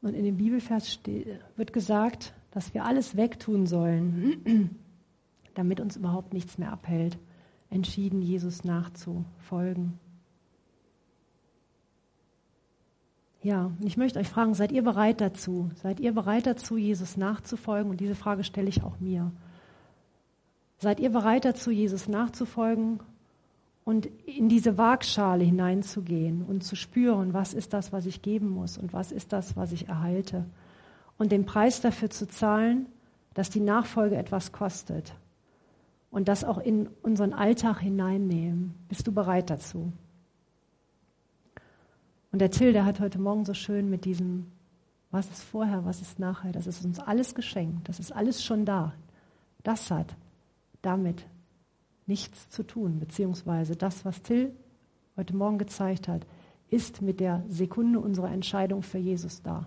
Und 0.02 0.14
in 0.14 0.24
dem 0.24 0.36
Bibelvers 0.36 0.98
wird 1.56 1.72
gesagt, 1.72 2.32
dass 2.52 2.74
wir 2.74 2.84
alles 2.84 3.16
wegtun 3.16 3.66
sollen, 3.66 4.78
damit 5.54 5.80
uns 5.80 5.96
überhaupt 5.96 6.32
nichts 6.32 6.58
mehr 6.58 6.72
abhält, 6.72 7.18
entschieden 7.68 8.22
Jesus 8.22 8.64
nachzufolgen. 8.64 9.98
Ja, 13.42 13.70
ich 13.82 13.96
möchte 13.96 14.18
euch 14.18 14.28
fragen, 14.28 14.52
seid 14.54 14.70
ihr 14.70 14.82
bereit 14.82 15.20
dazu? 15.20 15.70
Seid 15.76 15.98
ihr 16.00 16.12
bereit 16.12 16.46
dazu, 16.46 16.76
Jesus 16.76 17.16
nachzufolgen? 17.16 17.90
Und 17.90 18.00
diese 18.00 18.14
Frage 18.14 18.44
stelle 18.44 18.68
ich 18.68 18.82
auch 18.82 19.00
mir. 19.00 19.32
Seid 20.80 20.98
ihr 20.98 21.10
bereit 21.10 21.44
dazu, 21.44 21.70
Jesus 21.70 22.08
nachzufolgen 22.08 23.00
und 23.84 24.06
in 24.24 24.48
diese 24.48 24.78
Waagschale 24.78 25.44
hineinzugehen 25.44 26.42
und 26.42 26.64
zu 26.64 26.74
spüren, 26.74 27.34
was 27.34 27.52
ist 27.52 27.74
das, 27.74 27.92
was 27.92 28.06
ich 28.06 28.22
geben 28.22 28.48
muss 28.48 28.78
und 28.78 28.94
was 28.94 29.12
ist 29.12 29.34
das, 29.34 29.58
was 29.58 29.72
ich 29.72 29.88
erhalte? 29.88 30.46
Und 31.18 31.32
den 31.32 31.44
Preis 31.44 31.82
dafür 31.82 32.08
zu 32.08 32.26
zahlen, 32.26 32.86
dass 33.34 33.50
die 33.50 33.60
Nachfolge 33.60 34.16
etwas 34.16 34.52
kostet 34.52 35.14
und 36.10 36.28
das 36.28 36.44
auch 36.44 36.56
in 36.56 36.88
unseren 37.02 37.34
Alltag 37.34 37.80
hineinnehmen. 37.80 38.74
Bist 38.88 39.06
du 39.06 39.12
bereit 39.12 39.50
dazu? 39.50 39.92
Und 42.32 42.38
der 42.38 42.50
Till, 42.50 42.72
der 42.72 42.86
hat 42.86 43.00
heute 43.00 43.18
Morgen 43.18 43.44
so 43.44 43.52
schön 43.52 43.90
mit 43.90 44.06
diesem, 44.06 44.46
was 45.10 45.28
ist 45.28 45.42
vorher, 45.42 45.84
was 45.84 46.00
ist 46.00 46.18
nachher, 46.18 46.52
das 46.52 46.66
ist 46.66 46.82
uns 46.86 46.98
alles 47.00 47.34
geschenkt, 47.34 47.86
das 47.86 48.00
ist 48.00 48.12
alles 48.12 48.42
schon 48.42 48.64
da. 48.64 48.94
Das 49.62 49.90
hat 49.90 50.16
damit 50.82 51.26
nichts 52.06 52.50
zu 52.50 52.62
tun, 52.62 52.98
beziehungsweise 52.98 53.76
das, 53.76 54.04
was 54.04 54.22
Till 54.22 54.54
heute 55.16 55.36
Morgen 55.36 55.58
gezeigt 55.58 56.08
hat, 56.08 56.26
ist 56.70 57.02
mit 57.02 57.20
der 57.20 57.44
Sekunde 57.48 58.00
unserer 58.00 58.30
Entscheidung 58.30 58.82
für 58.82 58.98
Jesus 58.98 59.42
da. 59.42 59.66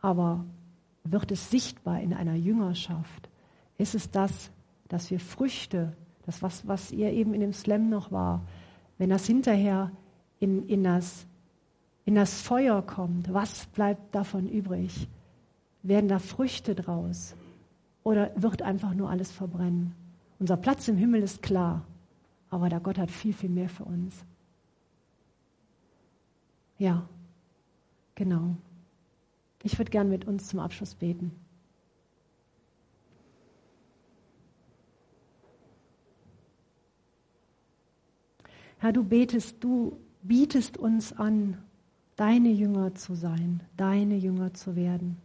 Aber 0.00 0.44
wird 1.04 1.30
es 1.30 1.50
sichtbar 1.50 2.00
in 2.00 2.14
einer 2.14 2.34
Jüngerschaft? 2.34 3.28
Ist 3.78 3.94
es 3.94 4.10
das, 4.10 4.50
dass 4.88 5.10
wir 5.10 5.20
Früchte, 5.20 5.92
das 6.26 6.42
was, 6.42 6.66
was 6.66 6.92
ihr 6.92 7.12
eben 7.12 7.34
in 7.34 7.40
dem 7.40 7.52
Slam 7.52 7.88
noch 7.88 8.12
war, 8.12 8.42
wenn 8.98 9.10
das 9.10 9.26
hinterher 9.26 9.90
in, 10.38 10.68
in, 10.68 10.84
das, 10.84 11.26
in 12.04 12.14
das 12.14 12.42
Feuer 12.42 12.82
kommt, 12.82 13.32
was 13.32 13.66
bleibt 13.66 14.14
davon 14.14 14.48
übrig? 14.48 15.08
Werden 15.82 16.08
da 16.08 16.18
Früchte 16.18 16.74
draus? 16.74 17.34
Oder 18.04 18.32
wird 18.36 18.62
einfach 18.62 18.94
nur 18.94 19.10
alles 19.10 19.30
verbrennen? 19.30 19.94
Unser 20.38 20.56
Platz 20.56 20.88
im 20.88 20.96
Himmel 20.96 21.22
ist 21.22 21.42
klar, 21.42 21.84
aber 22.50 22.68
der 22.68 22.80
Gott 22.80 22.98
hat 22.98 23.10
viel, 23.10 23.32
viel 23.32 23.50
mehr 23.50 23.68
für 23.68 23.84
uns. 23.84 24.24
Ja, 26.78 27.08
genau. 28.14 28.56
Ich 29.62 29.78
würde 29.78 29.90
gern 29.90 30.08
mit 30.08 30.26
uns 30.26 30.48
zum 30.48 30.58
Abschluss 30.58 30.94
beten. 30.94 31.30
Herr, 38.78 38.92
du 38.92 39.04
betest, 39.04 39.62
du 39.62 39.96
bietest 40.24 40.76
uns 40.76 41.12
an, 41.12 41.56
deine 42.16 42.50
Jünger 42.50 42.96
zu 42.96 43.14
sein, 43.14 43.60
deine 43.76 44.16
Jünger 44.16 44.54
zu 44.54 44.74
werden, 44.74 45.18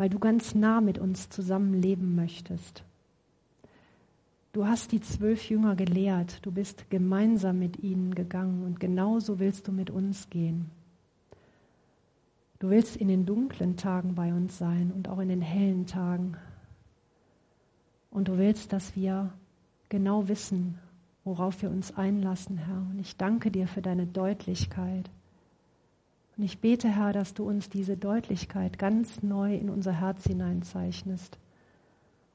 weil 0.00 0.08
du 0.08 0.18
ganz 0.18 0.54
nah 0.54 0.80
mit 0.80 0.98
uns 0.98 1.28
zusammenleben 1.28 2.14
möchtest. 2.16 2.84
Du 4.54 4.66
hast 4.66 4.92
die 4.92 5.02
zwölf 5.02 5.50
Jünger 5.50 5.76
gelehrt, 5.76 6.38
du 6.40 6.50
bist 6.50 6.88
gemeinsam 6.88 7.58
mit 7.58 7.82
ihnen 7.82 8.14
gegangen 8.14 8.64
und 8.64 8.80
genauso 8.80 9.38
willst 9.38 9.68
du 9.68 9.72
mit 9.72 9.90
uns 9.90 10.30
gehen. 10.30 10.70
Du 12.60 12.70
willst 12.70 12.96
in 12.96 13.08
den 13.08 13.26
dunklen 13.26 13.76
Tagen 13.76 14.14
bei 14.14 14.32
uns 14.32 14.56
sein 14.56 14.90
und 14.90 15.06
auch 15.06 15.18
in 15.18 15.28
den 15.28 15.42
hellen 15.42 15.84
Tagen. 15.84 16.38
Und 18.10 18.28
du 18.28 18.38
willst, 18.38 18.72
dass 18.72 18.96
wir 18.96 19.34
genau 19.90 20.28
wissen, 20.28 20.78
worauf 21.24 21.60
wir 21.60 21.68
uns 21.68 21.94
einlassen, 21.94 22.56
Herr. 22.56 22.86
Und 22.90 23.00
ich 23.00 23.18
danke 23.18 23.50
dir 23.50 23.66
für 23.66 23.82
deine 23.82 24.06
Deutlichkeit. 24.06 25.10
Und 26.40 26.46
ich 26.46 26.60
bete, 26.60 26.88
Herr, 26.88 27.12
dass 27.12 27.34
du 27.34 27.44
uns 27.44 27.68
diese 27.68 27.98
Deutlichkeit 27.98 28.78
ganz 28.78 29.22
neu 29.22 29.54
in 29.54 29.68
unser 29.68 29.92
Herz 29.92 30.24
hineinzeichnest 30.24 31.36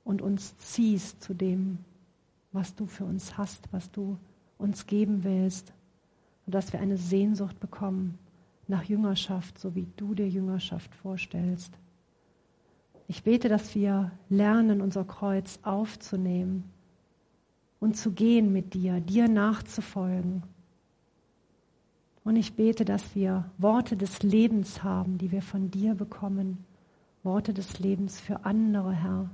und 0.03 0.21
uns 0.21 0.55
ziehst 0.59 1.23
zu 1.23 1.33
dem, 1.33 1.79
was 2.51 2.75
du 2.75 2.85
für 2.85 3.03
uns 3.03 3.35
hast, 3.35 3.63
was 3.71 3.89
du 3.89 4.19
uns 4.59 4.85
geben 4.85 5.23
willst. 5.23 5.73
Und 6.45 6.53
dass 6.53 6.71
wir 6.71 6.81
eine 6.81 6.97
Sehnsucht 6.97 7.59
bekommen 7.59 8.19
nach 8.67 8.83
Jüngerschaft, 8.83 9.57
so 9.57 9.73
wie 9.73 9.87
du 9.97 10.13
dir 10.13 10.29
Jüngerschaft 10.29 10.93
vorstellst. 10.93 11.73
Ich 13.07 13.23
bete, 13.23 13.49
dass 13.49 13.73
wir 13.73 14.11
lernen, 14.29 14.81
unser 14.81 15.03
Kreuz 15.03 15.57
aufzunehmen 15.63 16.63
und 17.79 17.97
zu 17.97 18.11
gehen 18.11 18.53
mit 18.53 18.75
dir, 18.75 18.99
dir 19.01 19.27
nachzufolgen. 19.27 20.43
Und 22.25 22.37
ich 22.37 22.55
bete, 22.55 22.85
dass 22.85 23.15
wir 23.15 23.45
Worte 23.59 23.95
des 23.95 24.23
Lebens 24.23 24.83
haben, 24.83 25.19
die 25.19 25.31
wir 25.31 25.43
von 25.43 25.69
dir 25.69 25.93
bekommen. 25.93 26.65
Worte 27.23 27.53
des 27.53 27.79
Lebens 27.79 28.19
für 28.19 28.45
andere, 28.45 28.91
Herr. 28.91 29.29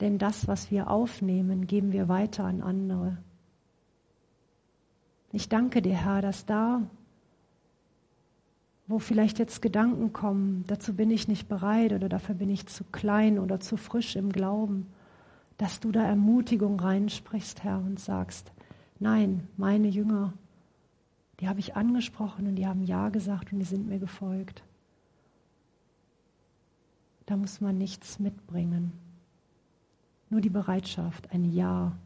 Denn 0.00 0.18
das, 0.18 0.48
was 0.48 0.70
wir 0.70 0.90
aufnehmen, 0.90 1.66
geben 1.66 1.92
wir 1.92 2.08
weiter 2.08 2.44
an 2.44 2.60
andere. 2.60 3.16
Ich 5.32 5.48
danke 5.48 5.80
dir, 5.80 5.94
Herr, 5.94 6.20
dass 6.20 6.44
da, 6.44 6.82
wo 8.86 8.98
vielleicht 8.98 9.38
jetzt 9.38 9.62
Gedanken 9.62 10.12
kommen, 10.12 10.64
dazu 10.66 10.94
bin 10.94 11.10
ich 11.10 11.26
nicht 11.26 11.48
bereit 11.48 11.94
oder 11.94 12.10
dafür 12.10 12.34
bin 12.34 12.50
ich 12.50 12.66
zu 12.66 12.84
klein 12.84 13.38
oder 13.38 13.60
zu 13.60 13.78
frisch 13.78 14.14
im 14.14 14.30
Glauben, 14.30 14.88
dass 15.56 15.80
du 15.80 15.90
da 15.90 16.02
Ermutigung 16.02 16.78
reinsprichst, 16.78 17.64
Herr, 17.64 17.78
und 17.78 17.98
sagst, 17.98 18.52
nein, 18.98 19.48
meine 19.56 19.88
Jünger, 19.88 20.34
die 21.40 21.48
habe 21.48 21.60
ich 21.60 21.74
angesprochen 21.74 22.46
und 22.46 22.56
die 22.56 22.66
haben 22.66 22.82
Ja 22.82 23.08
gesagt 23.08 23.52
und 23.52 23.58
die 23.58 23.64
sind 23.64 23.88
mir 23.88 23.98
gefolgt. 23.98 24.62
Da 27.26 27.36
muss 27.36 27.60
man 27.60 27.78
nichts 27.78 28.18
mitbringen. 28.18 28.92
Nur 30.28 30.40
die 30.40 30.50
Bereitschaft, 30.50 31.32
ein 31.32 31.44
Ja 31.44 31.96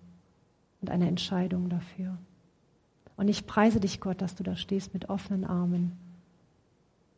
und 0.80 0.90
eine 0.90 1.08
Entscheidung 1.08 1.68
dafür. 1.68 2.16
Und 3.16 3.28
ich 3.28 3.46
preise 3.46 3.80
dich, 3.80 4.00
Gott, 4.00 4.22
dass 4.22 4.34
du 4.34 4.42
da 4.42 4.56
stehst 4.56 4.94
mit 4.94 5.08
offenen 5.08 5.44
Armen 5.44 5.92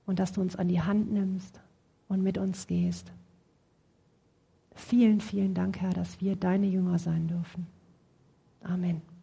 und 0.07 0.19
dass 0.19 0.33
du 0.33 0.41
uns 0.41 0.57
an 0.57 0.69
die 0.69 0.81
Hand 0.81 1.13
nimmst 1.13 1.61
und 2.09 2.23
mit 2.23 2.39
uns 2.39 2.67
gehst. 2.67 3.13
Vielen, 4.75 5.21
vielen 5.21 5.55
Dank, 5.55 5.81
Herr, 5.81 5.93
dass 5.93 6.21
wir 6.21 6.37
deine 6.37 6.67
Jünger 6.67 6.99
sein 6.99 7.29
dürfen. 7.29 7.67
Amen. 8.63 9.16